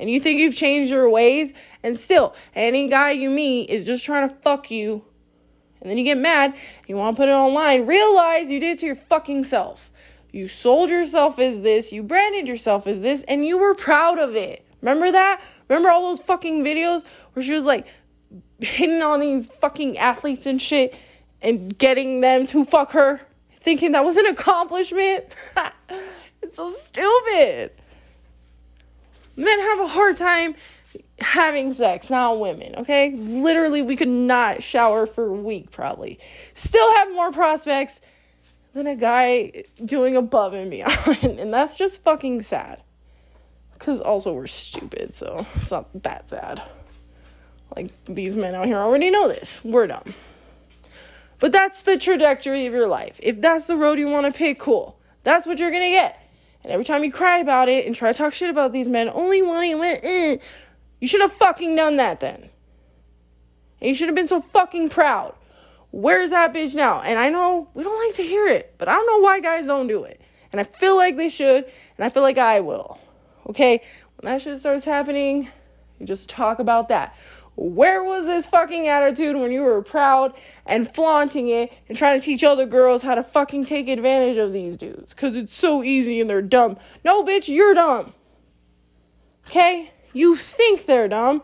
[0.00, 1.54] and you think you've changed your ways,
[1.84, 5.04] and still, any guy you meet is just trying to fuck you,
[5.80, 6.56] and then you get mad,
[6.88, 9.88] you want to put it online, realize you did it to your fucking self.
[10.32, 14.34] You sold yourself as this, you branded yourself as this, and you were proud of
[14.34, 14.66] it.
[14.82, 15.40] Remember that?
[15.68, 17.04] Remember all those fucking videos
[17.34, 17.86] where she was like
[18.60, 20.94] hitting on these fucking athletes and shit
[21.42, 23.20] and getting them to fuck her,
[23.58, 25.24] thinking that was an accomplishment?
[26.42, 27.72] it's so stupid.
[29.36, 30.54] Men have a hard time
[31.20, 33.12] having sex, not women, okay?
[33.12, 36.18] Literally, we could not shower for a week, probably.
[36.54, 38.00] Still have more prospects
[38.74, 41.18] than a guy doing above and beyond.
[41.22, 42.82] and that's just fucking sad.
[43.72, 46.62] Because also we're stupid, so it's not that sad.
[47.76, 49.62] Like, these men out here already know this.
[49.64, 50.14] We're dumb.
[51.40, 53.18] But that's the trajectory of your life.
[53.22, 54.98] If that's the road you want to pick, cool.
[55.24, 56.20] That's what you're going to get.
[56.62, 59.10] And every time you cry about it and try to talk shit about these men,
[59.12, 60.38] only one he went, eh,
[61.00, 62.48] you should have fucking done that then.
[63.80, 65.34] And you should have been so fucking proud.
[65.90, 67.02] Where's that bitch now?
[67.02, 69.66] And I know we don't like to hear it, but I don't know why guys
[69.66, 70.20] don't do it.
[70.50, 71.64] And I feel like they should,
[71.96, 72.98] and I feel like I will.
[73.48, 73.82] Okay?
[74.16, 75.48] When that shit starts happening,
[75.98, 77.14] you just talk about that.
[77.56, 80.34] Where was this fucking attitude when you were proud
[80.66, 84.52] and flaunting it and trying to teach other girls how to fucking take advantage of
[84.52, 85.14] these dudes?
[85.14, 86.76] Because it's so easy and they're dumb.
[87.04, 88.12] No, bitch, you're dumb.
[89.46, 89.92] Okay?
[90.12, 91.42] You think they're dumb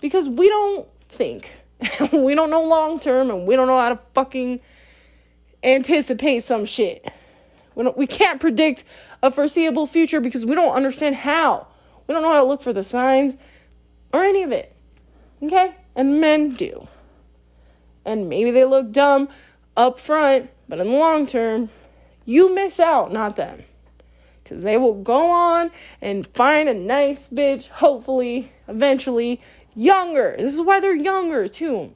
[0.00, 1.52] because we don't think.
[2.12, 4.60] we don't know long term and we don't know how to fucking
[5.64, 7.04] anticipate some shit.
[7.74, 8.84] We, we can't predict
[9.22, 11.66] a foreseeable future because we don't understand how.
[12.06, 13.36] We don't know how to look for the signs
[14.12, 14.76] or any of it.
[15.42, 15.74] Okay?
[15.94, 16.88] And men do.
[18.04, 19.28] And maybe they look dumb
[19.76, 21.70] up front, but in the long term,
[22.24, 23.64] you miss out, not them.
[24.42, 25.70] Because they will go on
[26.00, 29.40] and find a nice bitch, hopefully, eventually,
[29.74, 30.34] younger.
[30.38, 31.92] This is why they're younger, too.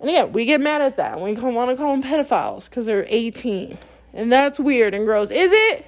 [0.00, 1.20] And again, we get mad at that.
[1.20, 3.78] We want to call them pedophiles because they're 18.
[4.12, 5.30] And that's weird and gross.
[5.30, 5.86] Is it?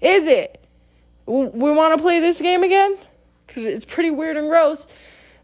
[0.00, 0.64] Is it?
[1.26, 2.96] We want to play this game again?
[3.46, 4.86] Because it's pretty weird and gross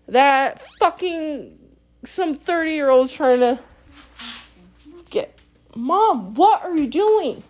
[0.09, 1.59] that fucking
[2.04, 3.59] some 30 year olds trying to
[5.11, 5.38] get.
[5.74, 7.42] Mom, what are you doing?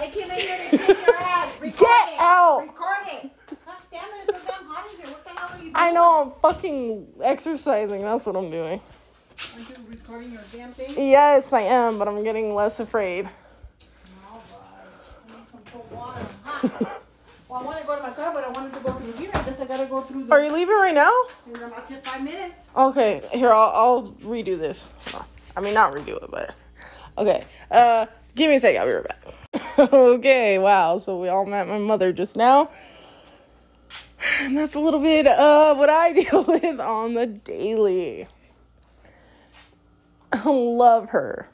[0.00, 1.60] I came in here to kick your ass.
[1.60, 2.60] Record Get out.
[2.60, 3.30] Record it.
[3.90, 5.06] Damn it, it's so damn hot in here.
[5.06, 5.72] What the hell are you doing?
[5.76, 8.02] I know I'm fucking exercising.
[8.02, 8.80] That's what I'm doing.
[9.54, 10.94] Aren't you recording your damn thing?
[10.96, 13.28] Yes, I am, but I'm getting less afraid.
[15.92, 17.00] Oh,
[17.54, 19.30] well, I want to go to my car, but I wanted to go through here.
[19.32, 20.32] I guess I gotta go through the.
[20.32, 21.12] Are you leaving right now?
[21.46, 22.60] In about five minutes.
[22.76, 24.88] Okay, here I'll, I'll redo this.
[25.56, 26.52] I mean, not redo it, but
[27.16, 27.44] okay.
[27.70, 28.80] Uh, give me a second.
[28.80, 29.78] I'll be right back.
[29.92, 30.98] okay, wow.
[30.98, 32.70] So we all met my mother just now,
[34.40, 38.26] and that's a little bit of what I deal with on the daily.
[40.32, 41.48] I love her.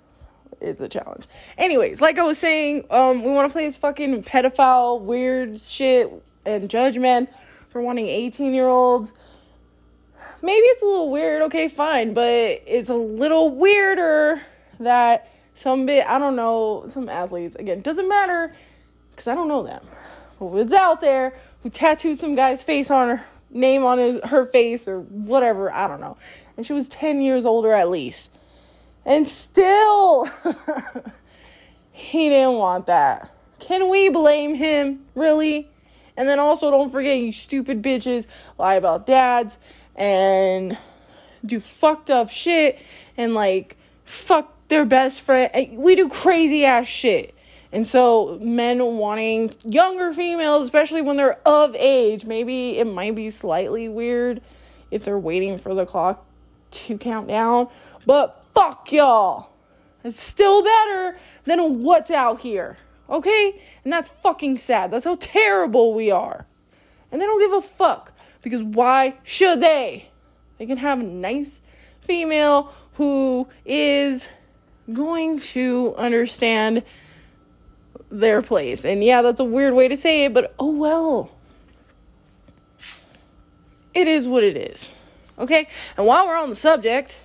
[0.60, 1.26] It's a challenge.
[1.56, 6.10] Anyways, like I was saying, um, we want to play this fucking pedophile weird shit
[6.44, 7.28] and judge men
[7.68, 9.14] for wanting 18 year olds
[10.42, 14.40] maybe it's a little weird, okay, fine, but it's a little weirder
[14.78, 18.54] that some bit, I don't know, some athletes, again, doesn't matter
[19.10, 19.84] because I don't know them,
[20.38, 24.46] but it's out there who tattooed some guy's face on her name on his her
[24.46, 26.16] face or whatever, I don't know.
[26.56, 28.30] And she was 10 years older at least.
[29.10, 30.26] And still
[31.90, 33.34] he didn't want that.
[33.58, 35.04] Can we blame him?
[35.16, 35.68] Really?
[36.16, 39.58] And then also don't forget you stupid bitches lie about dads
[39.96, 40.78] and
[41.44, 42.78] do fucked up shit
[43.16, 45.76] and like fuck their best friend.
[45.76, 47.34] We do crazy ass shit.
[47.72, 53.30] And so men wanting younger females, especially when they're of age, maybe it might be
[53.30, 54.40] slightly weird
[54.92, 56.24] if they're waiting for the clock
[56.70, 57.68] to count down.
[58.06, 59.48] But fuck y'all.
[60.04, 62.76] It's still better than what's out here.
[63.08, 63.60] Okay?
[63.84, 64.90] And that's fucking sad.
[64.90, 66.46] That's how terrible we are.
[67.10, 68.12] And they don't give a fuck.
[68.42, 70.10] Because why should they?
[70.58, 71.60] They can have a nice
[72.00, 74.28] female who is
[74.92, 76.82] going to understand
[78.10, 78.84] their place.
[78.84, 81.32] And yeah, that's a weird way to say it, but oh well.
[83.94, 84.94] It is what it is.
[85.38, 85.66] Okay?
[85.96, 87.18] And while we're on the subject,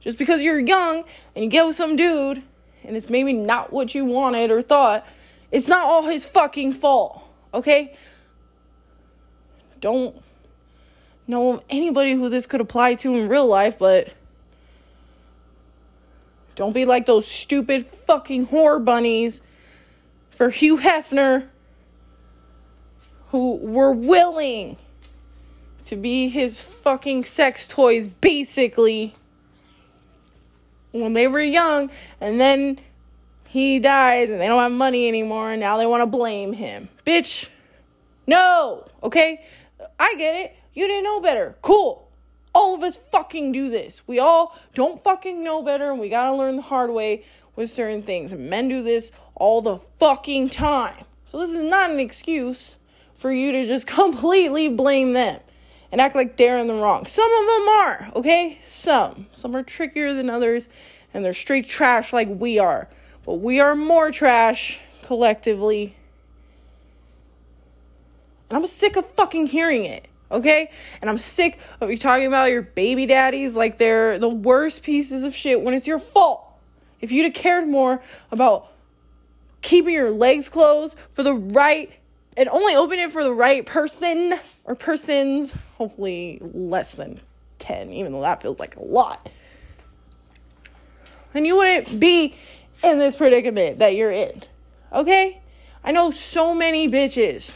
[0.00, 2.42] just because you're young and you get with some dude
[2.84, 5.06] and it's maybe not what you wanted or thought,
[5.50, 7.22] it's not all his fucking fault.
[7.52, 7.96] Okay?
[9.80, 10.20] Don't
[11.26, 14.12] know anybody who this could apply to in real life, but
[16.54, 19.40] don't be like those stupid fucking whore bunnies
[20.30, 21.48] for Hugh Hefner
[23.30, 24.76] who were willing
[25.84, 29.14] to be his fucking sex toys basically
[30.92, 32.78] when they were young and then
[33.48, 36.88] he dies and they don't have money anymore and now they want to blame him.
[37.06, 37.48] Bitch,
[38.26, 39.44] no, okay?
[39.98, 40.56] I get it.
[40.72, 41.56] You didn't know better.
[41.62, 42.08] Cool.
[42.54, 44.02] All of us fucking do this.
[44.06, 47.24] We all don't fucking know better and we gotta learn the hard way
[47.56, 48.32] with certain things.
[48.32, 51.04] And men do this all the fucking time.
[51.24, 52.76] So this is not an excuse
[53.14, 55.40] for you to just completely blame them
[55.92, 57.06] and act like they're in the wrong.
[57.06, 58.58] Some of them are, okay?
[58.64, 59.26] Some.
[59.32, 60.68] Some are trickier than others
[61.12, 62.88] and they're straight trash like we are.
[63.24, 65.96] But we are more trash collectively.
[68.48, 70.06] And I'm sick of fucking hearing it.
[70.30, 70.70] Okay?
[71.00, 75.24] And I'm sick of you talking about your baby daddies like they're the worst pieces
[75.24, 76.46] of shit when it's your fault.
[77.00, 78.68] If you'd have cared more about
[79.62, 81.90] keeping your legs closed for the right
[82.36, 84.34] and only open it for the right person
[84.64, 87.18] or persons, hopefully less than
[87.58, 89.30] 10, even though that feels like a lot.
[91.32, 92.36] And you wouldn't be
[92.84, 94.42] in this predicament that you're in.
[94.92, 95.40] Okay?
[95.82, 97.54] I know so many bitches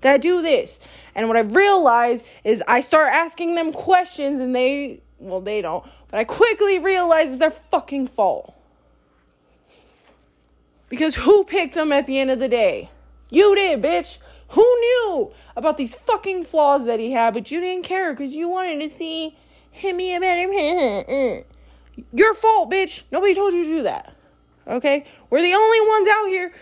[0.00, 0.80] that do this.
[1.14, 5.86] And what I've realized is I start asking them questions and they, well, they don't,
[6.10, 8.52] but I quickly realize it's their fucking fault.
[10.88, 12.90] Because who picked them at the end of the day?
[13.30, 14.18] You did, bitch.
[14.54, 18.48] Who knew about these fucking flaws that he had, but you didn't care because you
[18.48, 19.36] wanted to see
[19.70, 21.44] him be a better
[22.12, 23.02] Your fault, bitch.
[23.10, 24.14] Nobody told you to do that.
[24.66, 25.06] Okay?
[25.30, 26.52] We're the only ones out here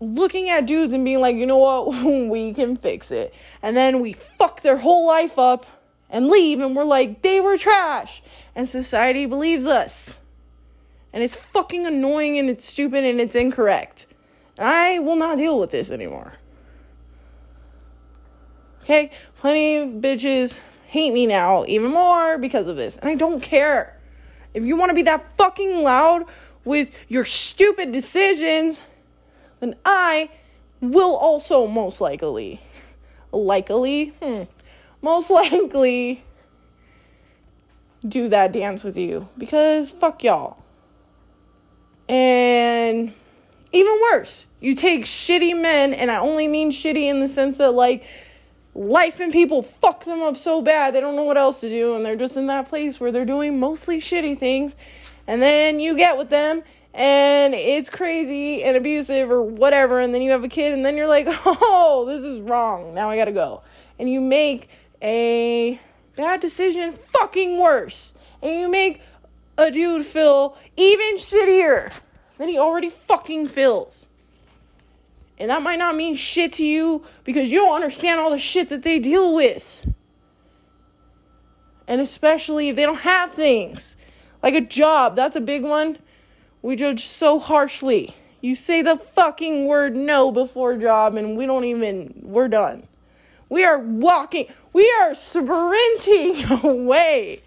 [0.00, 3.34] looking at dudes and being like, you know what, we can fix it.
[3.62, 5.66] And then we fuck their whole life up
[6.08, 8.22] and leave, and we're like, they were trash.
[8.54, 10.18] And society believes us.
[11.12, 14.06] And it's fucking annoying and it's stupid and it's incorrect.
[14.56, 16.34] And I will not deal with this anymore.
[18.90, 19.12] Okay?
[19.38, 22.96] Plenty of bitches hate me now even more because of this.
[22.96, 23.96] And I don't care.
[24.52, 26.24] If you want to be that fucking loud
[26.64, 28.80] with your stupid decisions,
[29.60, 30.28] then I
[30.80, 32.60] will also most likely,
[33.30, 34.42] likely, hmm,
[35.02, 36.24] most likely
[38.04, 40.56] do that dance with you because fuck y'all.
[42.08, 43.12] And
[43.70, 47.70] even worse, you take shitty men, and I only mean shitty in the sense that,
[47.70, 48.04] like,
[48.74, 51.94] life and people fuck them up so bad they don't know what else to do,
[51.94, 54.76] and they're just in that place where they're doing mostly shitty things.
[55.26, 56.62] And then you get with them,
[56.94, 60.96] and it's crazy and abusive or whatever, and then you have a kid, and then
[60.96, 62.94] you're like, oh, this is wrong.
[62.94, 63.62] Now I gotta go.
[63.98, 64.68] And you make
[65.02, 65.80] a
[66.16, 68.14] bad decision fucking worse.
[68.42, 69.02] And you make
[69.58, 71.92] a dude feel even shittier
[72.38, 74.06] than he already fucking feels.
[75.40, 78.68] And that might not mean shit to you because you don't understand all the shit
[78.68, 79.90] that they deal with.
[81.88, 83.96] And especially if they don't have things
[84.42, 85.96] like a job, that's a big one.
[86.60, 88.14] We judge so harshly.
[88.42, 92.86] You say the fucking word no before job, and we don't even, we're done.
[93.48, 97.42] We are walking, we are sprinting away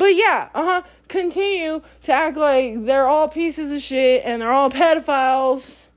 [0.00, 0.82] But yeah, uh huh.
[1.08, 5.88] Continue to act like they're all pieces of shit and they're all pedophiles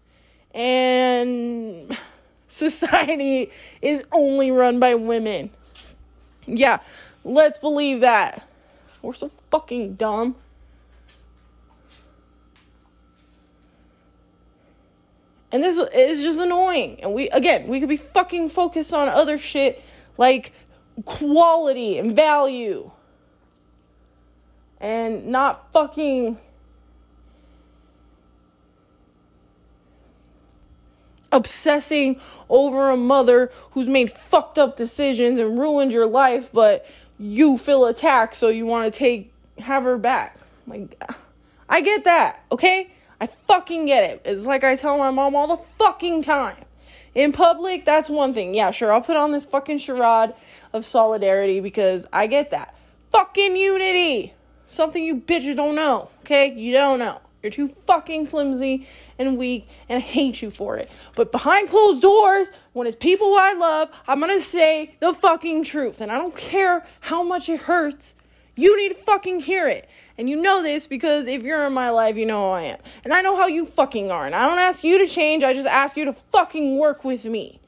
[0.54, 1.98] and
[2.50, 3.50] society
[3.82, 5.52] is only run by women.
[6.46, 6.80] Yeah,
[7.24, 8.46] let's believe that.
[9.02, 10.36] We're so fucking dumb.
[15.54, 17.00] And this is just annoying.
[17.02, 19.82] And we, again, we could be fucking focused on other shit
[20.18, 20.52] like
[21.06, 22.92] quality and value
[24.84, 26.38] and not fucking
[31.32, 32.20] obsessing
[32.50, 36.86] over a mother who's made fucked up decisions and ruined your life, but
[37.18, 40.38] you feel attacked, so you want to take have her back.
[40.68, 41.02] Like,
[41.70, 42.92] I get that, okay?
[43.22, 44.22] I fucking get it.
[44.26, 46.66] It's like I tell my mom all the fucking time.
[47.16, 48.54] In public, that's one thing.
[48.54, 50.34] Yeah, sure, I'll put on this fucking charade
[50.74, 52.76] of solidarity because I get that.
[53.12, 54.34] Fucking unity.
[54.68, 56.52] Something you bitches don't know, okay?
[56.54, 57.22] You don't know.
[57.44, 58.88] You're too fucking flimsy
[59.20, 60.90] and weak, and I hate you for it.
[61.16, 66.00] But behind closed doors, when it's people I love, I'm gonna say the fucking truth.
[66.00, 68.16] And I don't care how much it hurts.
[68.56, 69.90] You need to fucking hear it.
[70.18, 72.80] And you know this because if you're in my life, you know who I am.
[73.04, 74.26] And I know how you fucking are.
[74.26, 77.26] And I don't ask you to change, I just ask you to fucking work with
[77.26, 77.60] me.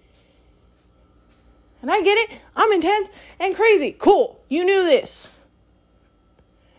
[1.82, 2.40] And I get it.
[2.56, 3.96] I'm intense and crazy.
[3.98, 4.40] Cool.
[4.48, 5.30] You knew this.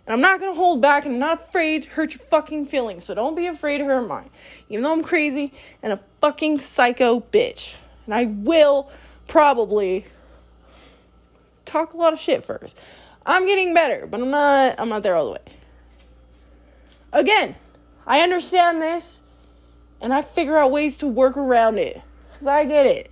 [0.06, 3.04] And I'm not gonna hold back and I'm not afraid to hurt your fucking feelings.
[3.04, 4.30] So don't be afraid to hurt mine.
[4.68, 5.52] Even though I'm crazy
[5.82, 7.74] and a fucking psycho bitch.
[8.04, 8.90] And I will
[9.26, 10.06] probably
[11.64, 12.80] talk a lot of shit first.
[13.24, 15.52] I'm getting better, but I'm not I'm not there all the way.
[17.12, 17.56] Again,
[18.06, 19.22] I understand this
[20.00, 22.00] and I figure out ways to work around it.
[22.38, 23.10] Cause I get it.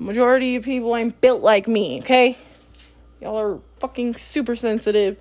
[0.00, 2.36] Majority of people ain't built like me, okay?
[3.20, 5.16] Y'all are fucking super sensitive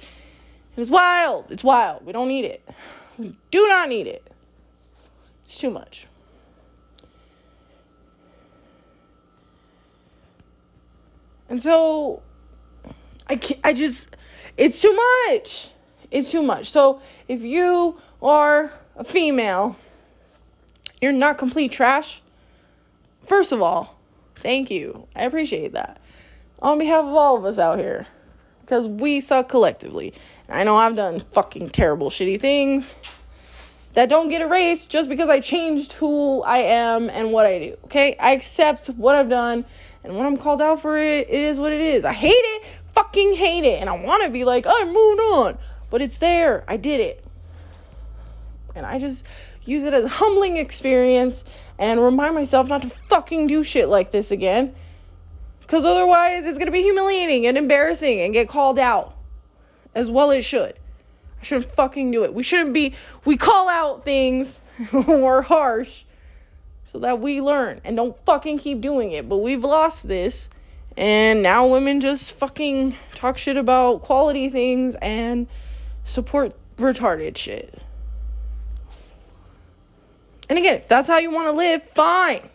[0.76, 1.52] it's wild.
[1.52, 2.06] It's wild.
[2.06, 2.68] We don't need it.
[3.18, 4.28] We do not need it.
[5.44, 6.08] It's too much.
[11.50, 12.24] And so
[13.28, 14.16] I can't, I just
[14.58, 14.98] It's too
[15.28, 15.70] much.
[16.12, 16.70] It's too much.
[16.70, 19.76] So if you are a female,
[21.02, 22.22] you're not complete trash.
[23.26, 24.00] First of all,
[24.36, 25.08] thank you.
[25.16, 26.00] I appreciate that.
[26.62, 28.08] On behalf of all of us out here.
[28.64, 30.14] Because we suck collectively.
[30.50, 32.96] I know I've done fucking terrible, shitty things
[33.94, 37.78] that don't get erased just because I changed who I am and what I do.
[37.86, 38.16] Okay?
[38.20, 39.66] I accept what I've done
[40.04, 42.04] and when I'm called out for it, it is what it is.
[42.04, 45.58] I hate it, fucking hate it, and I want to be like, I moved on,
[45.90, 46.64] but it's there.
[46.68, 47.24] I did it.
[48.76, 49.26] And I just
[49.64, 51.44] use it as a humbling experience
[51.78, 54.76] and remind myself not to fucking do shit like this again.
[55.74, 59.16] Because otherwise, it's going to be humiliating and embarrassing and get called out.
[59.96, 60.76] As well it should.
[61.42, 62.32] I shouldn't fucking do it.
[62.32, 62.94] We shouldn't be,
[63.26, 64.60] we call out things,
[64.94, 66.04] we're harsh,
[66.86, 69.28] so that we learn and don't fucking keep doing it.
[69.28, 70.48] But we've lost this.
[70.96, 75.48] And now women just fucking talk shit about quality things and
[76.04, 77.82] support retarded shit.
[80.48, 82.48] And again, if that's how you want to live, fine.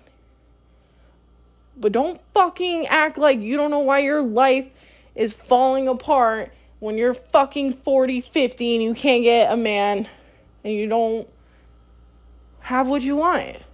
[1.78, 4.66] But don't fucking act like you don't know why your life
[5.14, 10.08] is falling apart when you're fucking 40, 50 and you can't get a man
[10.64, 11.28] and you don't
[12.60, 13.64] have what you wanted.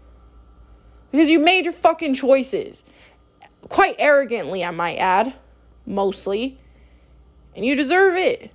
[1.10, 2.84] Because you made your fucking choices.
[3.68, 5.34] Quite arrogantly, I might add.
[5.86, 6.58] Mostly.
[7.54, 8.50] And you deserve it.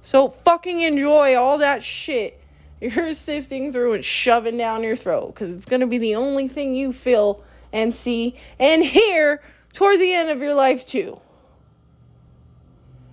[0.00, 2.40] So fucking enjoy all that shit
[2.80, 5.34] you're sifting through and shoving down your throat.
[5.34, 7.42] Because it's going to be the only thing you feel
[7.74, 9.42] and see and hear
[9.74, 11.20] towards the end of your life, too.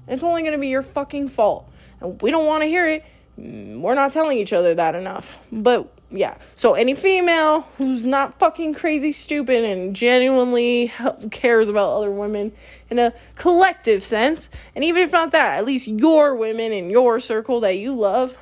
[0.07, 1.69] It's only going to be your fucking fault.
[1.99, 3.03] And we don't want to hear it.
[3.39, 5.39] Mm, we're not telling each other that enough.
[5.51, 6.35] But yeah.
[6.55, 10.91] So any female who's not fucking crazy stupid and genuinely
[11.31, 12.51] cares about other women
[12.89, 17.19] in a collective sense, and even if not that, at least your women in your
[17.19, 18.37] circle that you love,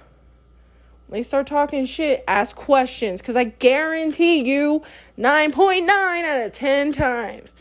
[1.10, 4.84] they start talking shit, ask questions cuz I guarantee you
[5.18, 7.54] 9.9 out of 10 times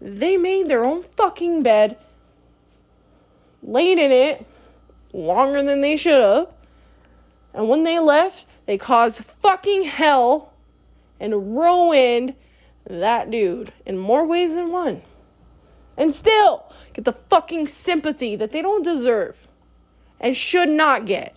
[0.00, 1.98] they made their own fucking bed,
[3.62, 4.46] laid in it
[5.12, 6.48] longer than they should have.
[7.52, 10.52] And when they left, they caused fucking hell
[11.18, 12.34] and ruined
[12.88, 15.02] that dude in more ways than one.
[15.96, 19.48] And still get the fucking sympathy that they don't deserve
[20.20, 21.34] and should not get.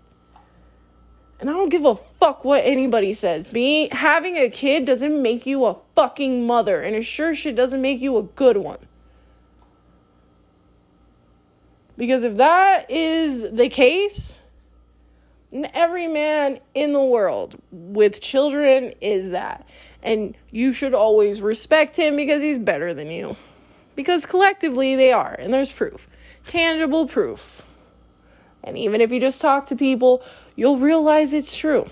[1.42, 3.52] And I don't give a fuck what anybody says.
[3.52, 7.82] Being having a kid doesn't make you a fucking mother, and it sure shit doesn't
[7.82, 8.78] make you a good one.
[11.98, 14.44] Because if that is the case,
[15.52, 19.68] and every man in the world with children is that.
[20.04, 23.36] And you should always respect him because he's better than you.
[23.96, 26.08] Because collectively they are, and there's proof.
[26.46, 27.64] Tangible proof.
[28.64, 30.24] And even if you just talk to people,
[30.62, 31.89] you'll realize it's true.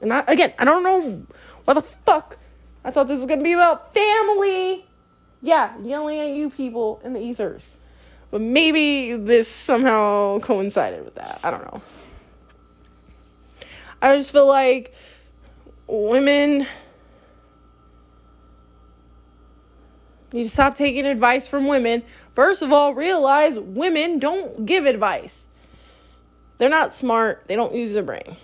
[0.00, 1.26] And I, again, I don't know
[1.64, 2.38] why the fuck
[2.84, 4.86] I thought this was gonna be about family.
[5.42, 7.66] Yeah, yelling at you people in the ethers.
[8.30, 11.40] But maybe this somehow coincided with that.
[11.42, 11.82] I don't know.
[14.00, 14.94] I just feel like
[15.88, 16.64] women
[20.34, 22.02] need to stop taking advice from women.
[22.34, 25.46] First of all, realize women don't give advice.
[26.58, 28.36] They're not smart, they don't use their brain.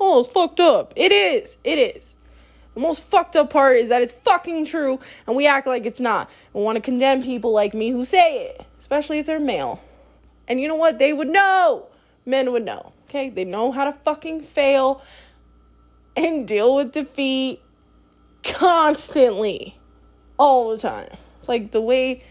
[0.00, 0.92] Oh, it's fucked up.
[0.96, 1.58] It is.
[1.64, 2.14] It is.
[2.74, 6.00] The most fucked up part is that it's fucking true and we act like it's
[6.00, 9.82] not and want to condemn people like me who say it especially if they're male.
[10.46, 10.98] And you know what?
[10.98, 11.86] They would know.
[12.26, 12.92] Men would know.
[13.08, 13.30] Okay?
[13.30, 15.00] They know how to fucking fail
[16.14, 17.62] and deal with defeat
[18.42, 19.78] constantly.
[20.38, 21.08] All the time.
[21.38, 22.22] It's like the way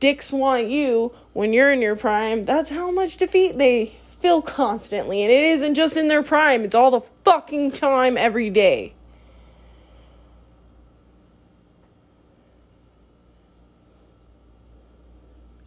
[0.00, 5.22] dicks want you when you're in your prime, that's how much defeat they feel constantly.
[5.22, 8.94] And it isn't just in their prime, it's all the fucking time every day.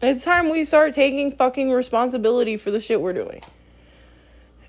[0.00, 3.42] it's time we start taking fucking responsibility for the shit we're doing.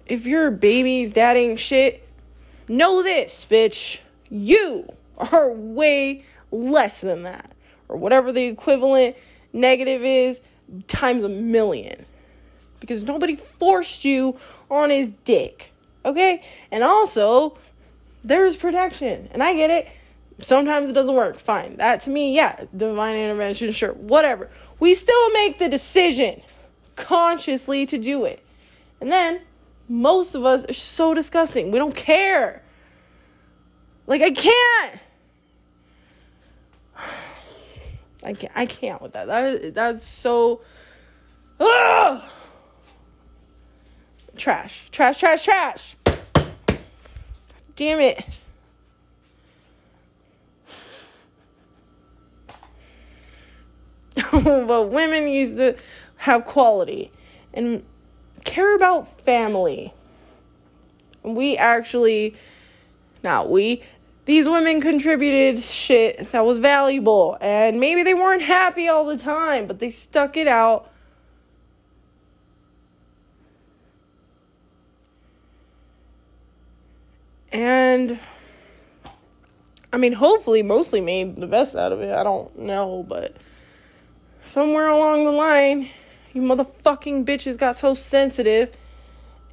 [0.05, 2.07] If your baby's dadding shit,
[2.67, 3.99] know this, bitch.
[4.29, 7.51] You are way less than that.
[7.87, 9.15] Or whatever the equivalent
[9.53, 10.41] negative is,
[10.87, 12.05] times a million.
[12.79, 14.37] Because nobody forced you
[14.69, 15.73] on his dick.
[16.05, 16.43] Okay?
[16.71, 17.57] And also,
[18.23, 19.29] there's protection.
[19.31, 19.87] And I get it.
[20.41, 21.37] Sometimes it doesn't work.
[21.37, 21.77] Fine.
[21.77, 24.49] That to me, yeah, divine intervention, sure, whatever.
[24.79, 26.41] We still make the decision
[26.95, 28.45] consciously to do it.
[29.01, 29.41] And then
[29.89, 31.71] most of us are so disgusting.
[31.71, 32.63] We don't care.
[34.07, 34.99] Like, I can't.
[38.23, 38.53] I can't.
[38.55, 39.27] I can't with that.
[39.27, 40.61] That is that's so.
[44.37, 45.95] Trash, trash, trash, trash.
[47.75, 48.23] Damn it.
[54.31, 55.75] but women used to
[56.17, 57.11] have quality
[57.53, 57.83] and
[58.43, 59.93] care about family.
[61.23, 62.35] We actually,
[63.23, 63.83] not we,
[64.29, 67.35] these women contributed shit that was valuable.
[67.41, 70.87] And maybe they weren't happy all the time, but they stuck it out.
[77.51, 78.19] And
[79.91, 82.13] I mean, hopefully, mostly made the best out of it.
[82.13, 83.35] I don't know, but
[84.43, 85.89] somewhere along the line,
[86.33, 88.77] you motherfucking bitches got so sensitive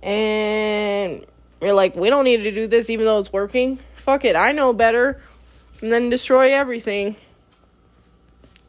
[0.02, 1.24] and
[1.62, 3.78] you're like, we don't need to do this even though it's working.
[4.06, 5.20] Fuck it, I know better.
[5.82, 7.16] And then destroy everything.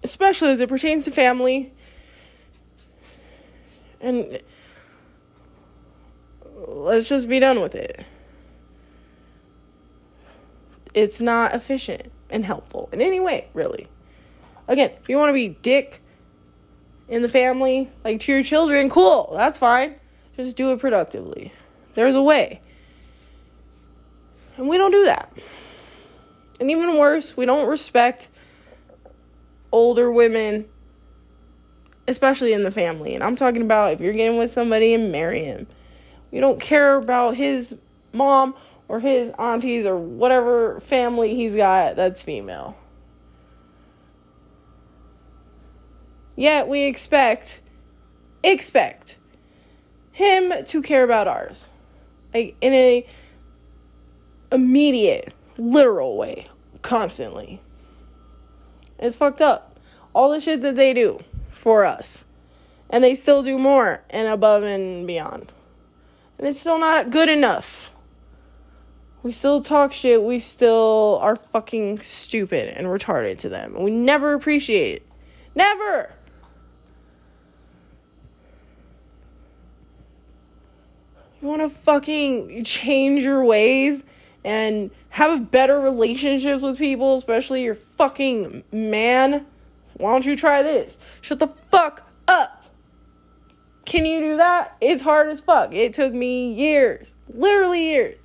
[0.03, 1.71] Especially as it pertains to family.
[4.01, 4.39] And
[6.55, 8.03] let's just be done with it.
[10.95, 13.87] It's not efficient and helpful in any way, really.
[14.67, 16.01] Again, if you want to be dick
[17.07, 19.97] in the family, like to your children, cool, that's fine.
[20.35, 21.53] Just do it productively.
[21.93, 22.61] There's a way.
[24.57, 25.31] And we don't do that.
[26.59, 28.29] And even worse, we don't respect
[29.71, 30.65] older women,
[32.07, 33.13] especially in the family.
[33.13, 35.67] And I'm talking about if you're getting with somebody and marry him.
[36.31, 37.75] We don't care about his
[38.11, 38.55] mom
[38.87, 42.75] or his aunties or whatever family he's got that's female.
[46.35, 47.61] Yet we expect
[48.43, 49.17] expect
[50.11, 51.65] him to care about ours.
[52.33, 53.05] Like in a
[54.51, 56.47] immediate, literal way,
[56.81, 57.61] constantly.
[58.99, 59.79] It's fucked up.
[60.13, 61.19] All the shit that they do
[61.51, 62.25] for us.
[62.89, 65.51] And they still do more and above and beyond.
[66.37, 67.91] And it's still not good enough.
[69.23, 70.23] We still talk shit.
[70.23, 73.81] We still are fucking stupid and retarded to them.
[73.81, 75.07] We never appreciate it.
[75.53, 76.13] Never!
[81.41, 84.03] You want to fucking change your ways
[84.47, 89.45] and have better relationships with people, especially your fucking man?
[89.97, 90.97] Why don't you try this?
[91.19, 92.63] Shut the fuck up.
[93.83, 94.77] Can you do that?
[94.79, 95.73] It's hard as fuck.
[95.73, 98.17] It took me years, literally years.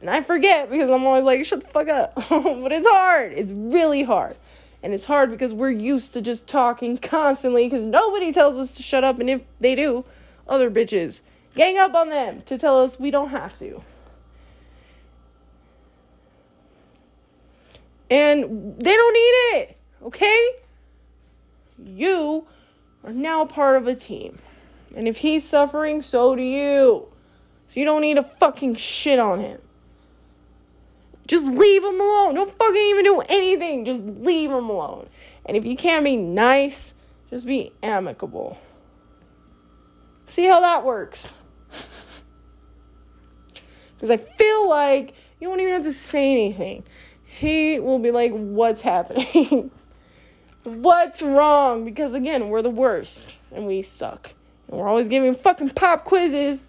[0.00, 2.14] And I forget because I'm always like, shut the fuck up.
[2.28, 3.32] but it's hard.
[3.32, 4.36] It's really hard.
[4.82, 8.82] And it's hard because we're used to just talking constantly because nobody tells us to
[8.82, 9.20] shut up.
[9.20, 10.04] And if they do,
[10.48, 11.20] other bitches
[11.54, 13.84] gang up on them to tell us we don't have to.
[18.14, 20.48] And they don't need it, okay?
[21.84, 22.46] You
[23.02, 24.38] are now part of a team.
[24.94, 27.08] And if he's suffering, so do you.
[27.66, 29.60] So you don't need to fucking shit on him.
[31.26, 32.36] Just leave him alone.
[32.36, 33.84] Don't fucking even do anything.
[33.84, 35.08] Just leave him alone.
[35.44, 36.94] And if you can't be nice,
[37.30, 38.58] just be amicable.
[40.28, 41.34] See how that works.
[43.96, 46.84] Because I feel like you won't even have to say anything.
[47.36, 49.70] He will be like, What's happening?
[50.64, 51.84] What's wrong?
[51.84, 54.34] Because again, we're the worst and we suck.
[54.68, 56.60] And we're always giving fucking pop quizzes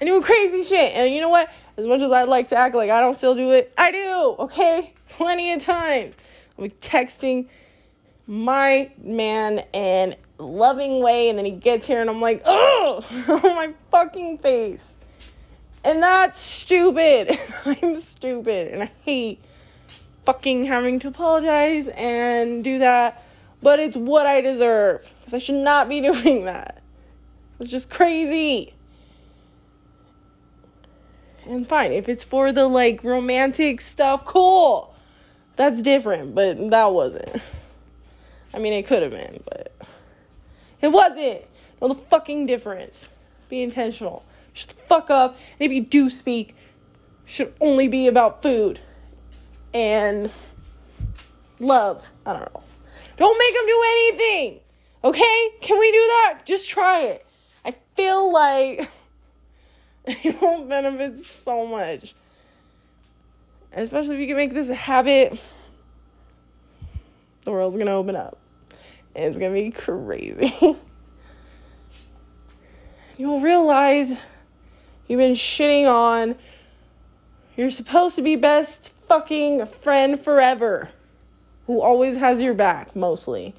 [0.00, 0.94] and doing crazy shit.
[0.94, 1.50] And you know what?
[1.76, 4.36] As much as I'd like to act like I don't still do it, I do,
[4.38, 4.92] okay?
[5.08, 6.14] Plenty of times.
[6.58, 7.48] I'll be texting
[8.26, 13.74] my man in loving way, and then he gets here, and I'm like, oh, my
[13.90, 14.94] fucking face.
[15.84, 17.30] And that's stupid.
[17.64, 19.40] I'm stupid, and I hate
[20.24, 23.24] fucking having to apologize and do that.
[23.60, 26.82] But it's what I deserve, because I should not be doing that.
[27.58, 28.74] It's just crazy.
[31.44, 34.94] And fine, if it's for the like romantic stuff, cool.
[35.56, 37.42] That's different, but that wasn't.
[38.54, 39.72] I mean, it could have been, but
[40.80, 41.42] it wasn't.
[41.80, 43.08] No, the fucking difference.
[43.48, 44.24] Be intentional.
[44.52, 45.36] Shut the fuck up.
[45.58, 46.54] And if you do speak,
[47.24, 48.80] should only be about food
[49.72, 50.30] and
[51.58, 52.10] love.
[52.26, 52.62] I don't know.
[53.16, 54.60] Don't make them do anything.
[55.04, 55.50] Okay?
[55.60, 56.40] Can we do that?
[56.44, 57.26] Just try it.
[57.64, 58.90] I feel like
[60.04, 62.14] it won't benefit so much.
[63.72, 65.38] Especially if you can make this a habit,
[67.44, 68.38] the world's gonna open up.
[69.14, 70.52] And it's gonna be crazy.
[73.16, 74.18] You'll realize
[75.08, 76.36] you've been shitting on
[77.56, 80.88] you're supposed to be best fucking friend forever.
[81.66, 83.54] who always has your back, mostly.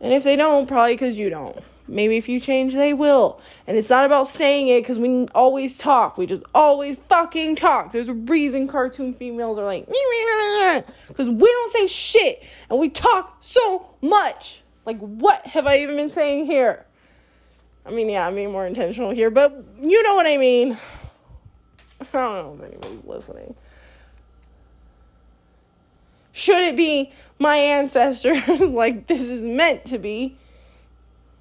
[0.00, 1.58] And if they don't, probably because you don't.
[1.88, 3.40] Maybe if you change, they will.
[3.66, 6.18] And it's not about saying it because we always talk.
[6.18, 7.92] We just always fucking talk.
[7.92, 13.36] There's a reason cartoon females are like, because we don't say shit and we talk
[13.40, 14.62] so much.
[14.84, 16.85] Like, what have I even been saying here?
[17.86, 20.72] I mean, yeah, I'm being more intentional here, but you know what I mean.
[22.00, 23.54] I don't know if anybody's listening.
[26.32, 30.36] Should it be my ancestors like this is meant to be?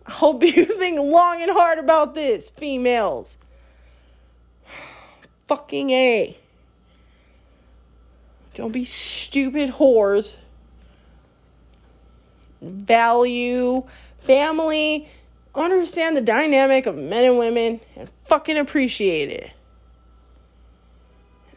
[0.06, 3.38] I hope you think long and hard about this, females.
[5.48, 6.38] Fucking A.
[8.54, 10.38] Don't be stupid whores.
[12.62, 13.84] Value
[14.20, 15.10] family
[15.64, 19.52] understand the dynamic of men and women and fucking appreciate it.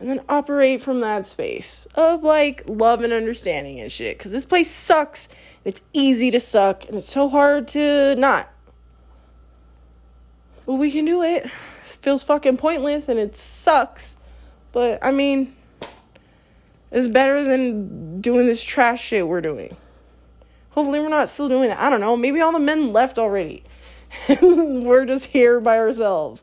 [0.00, 4.16] And then operate from that space of like love and understanding and shit.
[4.16, 5.26] Because this place sucks.
[5.64, 8.48] And It's easy to suck and it's so hard to not.
[10.66, 11.46] But we can do it.
[11.46, 11.50] It
[12.02, 14.16] feels fucking pointless and it sucks.
[14.70, 15.56] But I mean,
[16.90, 19.76] it's better than doing this trash shit we're doing.
[20.70, 21.78] Hopefully, we're not still doing it.
[21.78, 22.16] I don't know.
[22.16, 23.64] Maybe all the men left already.
[24.40, 26.42] we're just here by ourselves.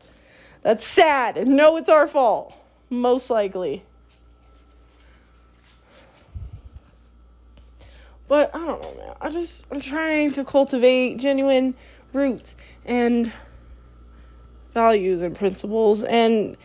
[0.62, 1.38] That's sad.
[1.38, 2.54] And no, it's our fault.
[2.90, 3.84] Most likely.
[8.28, 9.16] But I don't know, man.
[9.22, 11.76] I just, I'm trying to cultivate genuine
[12.14, 13.32] roots and
[14.74, 16.02] values and principles.
[16.02, 16.58] And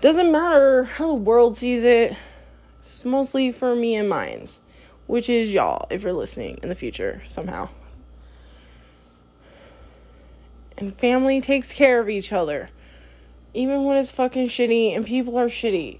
[0.00, 2.16] doesn't matter how the world sees it,
[2.78, 4.60] it's mostly for me and mine's,
[5.08, 7.68] which is y'all, if you're listening in the future somehow
[10.80, 12.70] and family takes care of each other.
[13.54, 15.98] Even when it's fucking shitty and people are shitty.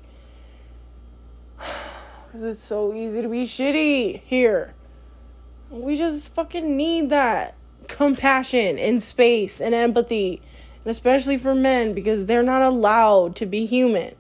[2.27, 4.75] Because it's so easy to be shitty here.
[5.71, 7.55] We just fucking need that
[7.89, 10.43] compassion and space and empathy.
[10.85, 14.15] And especially for men because they're not allowed to be human.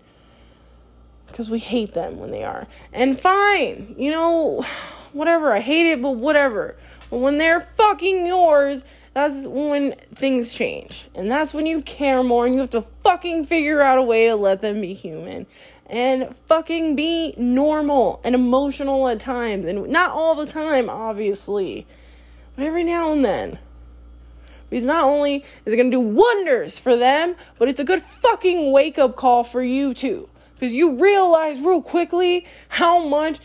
[1.27, 2.67] Because we hate them when they are.
[2.95, 4.65] And fine, you know,
[5.13, 5.53] whatever.
[5.53, 6.77] I hate it, but whatever.
[7.11, 8.83] But when they're fucking yours
[9.15, 11.09] that's when things change.
[11.15, 14.29] And that's when you care more and you have to fucking figure out a way
[14.29, 15.47] to let them be human
[15.89, 19.67] and fucking be normal and emotional at times.
[19.67, 21.87] And not all the time, obviously,
[22.57, 23.59] but every now and then.
[24.69, 28.03] Because not only is it going to do wonders for them, but it's a good
[28.03, 30.29] fucking wake up call for you too.
[30.55, 33.39] Because you realize real quickly how much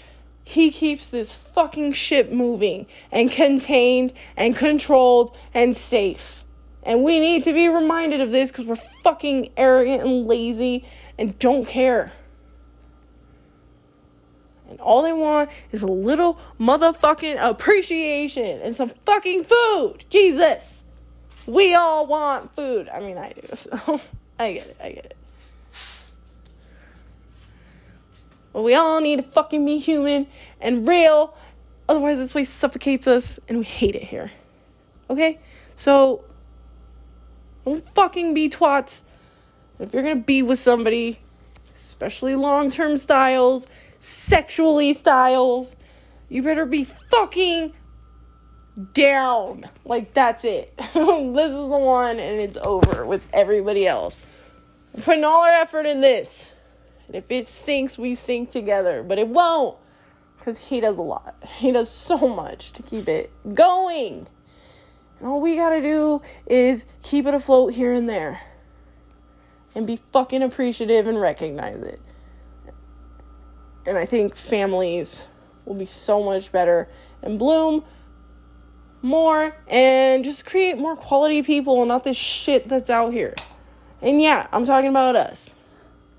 [0.44, 6.44] he keeps this fucking ship moving and contained and controlled and safe.
[6.84, 10.86] And we need to be reminded of this because we're fucking arrogant and lazy
[11.18, 12.12] and don't care.
[14.70, 20.06] And all they want is a little motherfucking appreciation and some fucking food.
[20.10, 20.84] Jesus.
[21.46, 22.90] We all want food.
[22.90, 23.42] I mean, I do.
[23.56, 24.02] So
[24.40, 24.78] I get it.
[24.84, 25.18] I get it.
[28.34, 30.28] But we all need to fucking be human
[30.62, 31.36] and real.
[31.90, 34.32] Otherwise, this place suffocates us and we hate it here.
[35.10, 35.40] Okay?
[35.76, 36.24] So,
[37.66, 39.02] don't fucking be twats.
[39.80, 41.20] If you're gonna be with somebody,
[41.76, 45.76] especially long term styles, sexually styles,
[46.30, 47.74] you better be fucking
[48.94, 49.70] down.
[49.86, 50.76] Like, that's it.
[50.78, 54.20] this is the one, and it's over with everybody else.
[54.94, 56.53] We're putting all our effort in this.
[57.14, 59.04] And if it sinks, we sink together.
[59.04, 59.78] But it won't.
[60.38, 61.36] Because he does a lot.
[61.58, 64.28] He does so much to keep it going.
[65.20, 68.42] And all we gotta do is keep it afloat here and there.
[69.76, 72.02] And be fucking appreciative and recognize it.
[73.86, 75.28] And I think families
[75.66, 76.90] will be so much better
[77.22, 77.86] and bloom
[79.02, 83.36] more and just create more quality people, not this shit that's out here.
[84.02, 85.54] And yeah, I'm talking about us.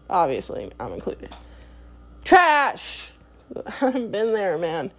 [0.08, 1.34] Obviously, I'm included.
[2.24, 3.12] Trash!
[3.80, 4.90] I've been there, man.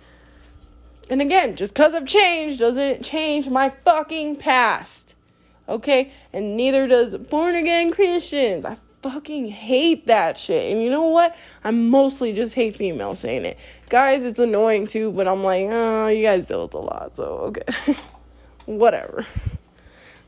[1.10, 5.16] And again, just because I've changed doesn't change my fucking past.
[5.70, 6.12] Okay?
[6.34, 8.66] And neither does born again Christians.
[8.66, 10.72] I fucking hate that shit.
[10.72, 11.36] And you know what?
[11.64, 13.60] I mostly just hate females saying it.
[13.90, 17.26] Guys, it's annoying too, but I'm like, oh, you guys deal with a lot, so
[17.26, 17.96] okay.
[18.66, 19.28] Whatever.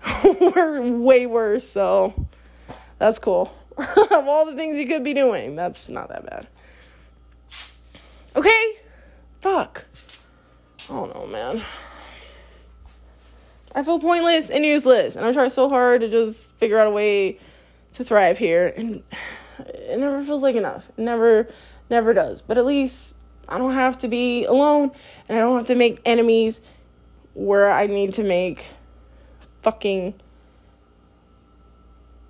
[0.23, 2.27] We're way worse, so
[2.99, 3.51] that's cool.
[4.11, 6.47] of all the things you could be doing, that's not that bad.
[8.35, 8.73] Okay?
[9.41, 9.85] Fuck.
[10.89, 11.63] I don't know, man.
[13.75, 16.91] I feel pointless and useless, and I try so hard to just figure out a
[16.91, 17.39] way
[17.93, 19.03] to thrive here, and
[19.59, 20.89] it never feels like enough.
[20.97, 21.47] It never,
[21.89, 22.41] never does.
[22.41, 23.15] But at least
[23.49, 24.91] I don't have to be alone
[25.29, 26.61] and I don't have to make enemies
[27.33, 28.65] where I need to make
[29.61, 30.15] fucking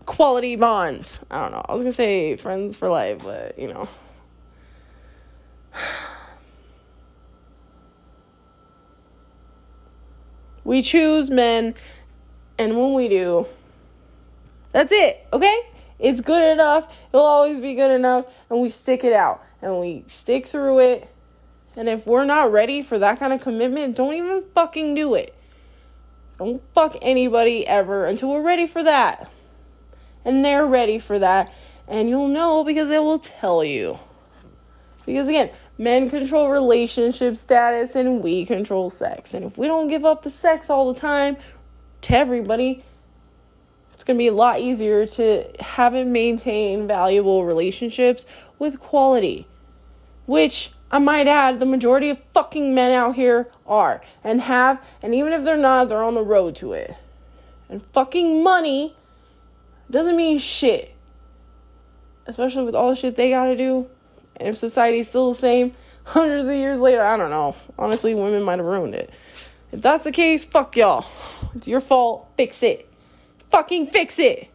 [0.08, 1.20] quality bonds.
[1.30, 1.64] I don't know.
[1.70, 3.88] I was to say friends for life, but you know.
[10.64, 11.76] We choose men,
[12.58, 13.48] and when we do,
[14.74, 15.62] that's it, okay?
[15.98, 16.92] It's good enough.
[17.14, 21.10] It'll always be good enough, and we stick it out and we stick through it.
[21.76, 25.36] And if we're not ready for that kind of commitment, don't even fucking do it.
[26.40, 29.30] Don't fuck anybody ever until we're ready for that.
[30.26, 31.54] And they're ready for that.
[31.88, 34.00] And you'll know because they will tell you.
[35.06, 39.34] Because again, men control relationship status and we control sex.
[39.34, 41.38] And if we don't give up the sex all the time
[42.02, 42.84] to everybody,
[43.94, 48.26] it's going to be a lot easier to have and maintain valuable relationships
[48.60, 49.48] with quality.
[50.26, 55.16] Which I might add, the majority of fucking men out here are and have, and
[55.16, 56.96] even if they're not, they're on the road to it.
[57.70, 58.97] And fucking money
[59.92, 60.94] doesn't mean shit.
[62.26, 63.88] Especially with all the shit they gotta do.
[64.36, 65.74] And if society's still the same
[66.04, 67.56] hundreds of years later, I don't know.
[67.78, 69.12] Honestly, women might have ruined it.
[69.72, 71.06] If that's the case, fuck y'all.
[71.56, 72.30] It's your fault.
[72.38, 72.90] Fix it.
[73.50, 74.50] Fucking fix it.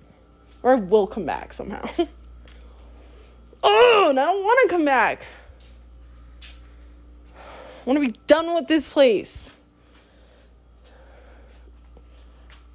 [0.63, 1.89] Or I will come back somehow.
[3.63, 5.27] oh, and I don't want to come back.
[6.45, 9.51] I want to be done with this place.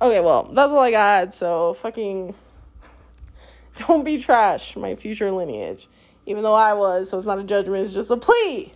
[0.01, 1.33] Okay, well, that's all I got.
[1.33, 2.35] So, fucking.
[3.77, 5.87] Don't be trash, my future lineage.
[6.25, 8.73] Even though I was, so it's not a judgment, it's just a plea.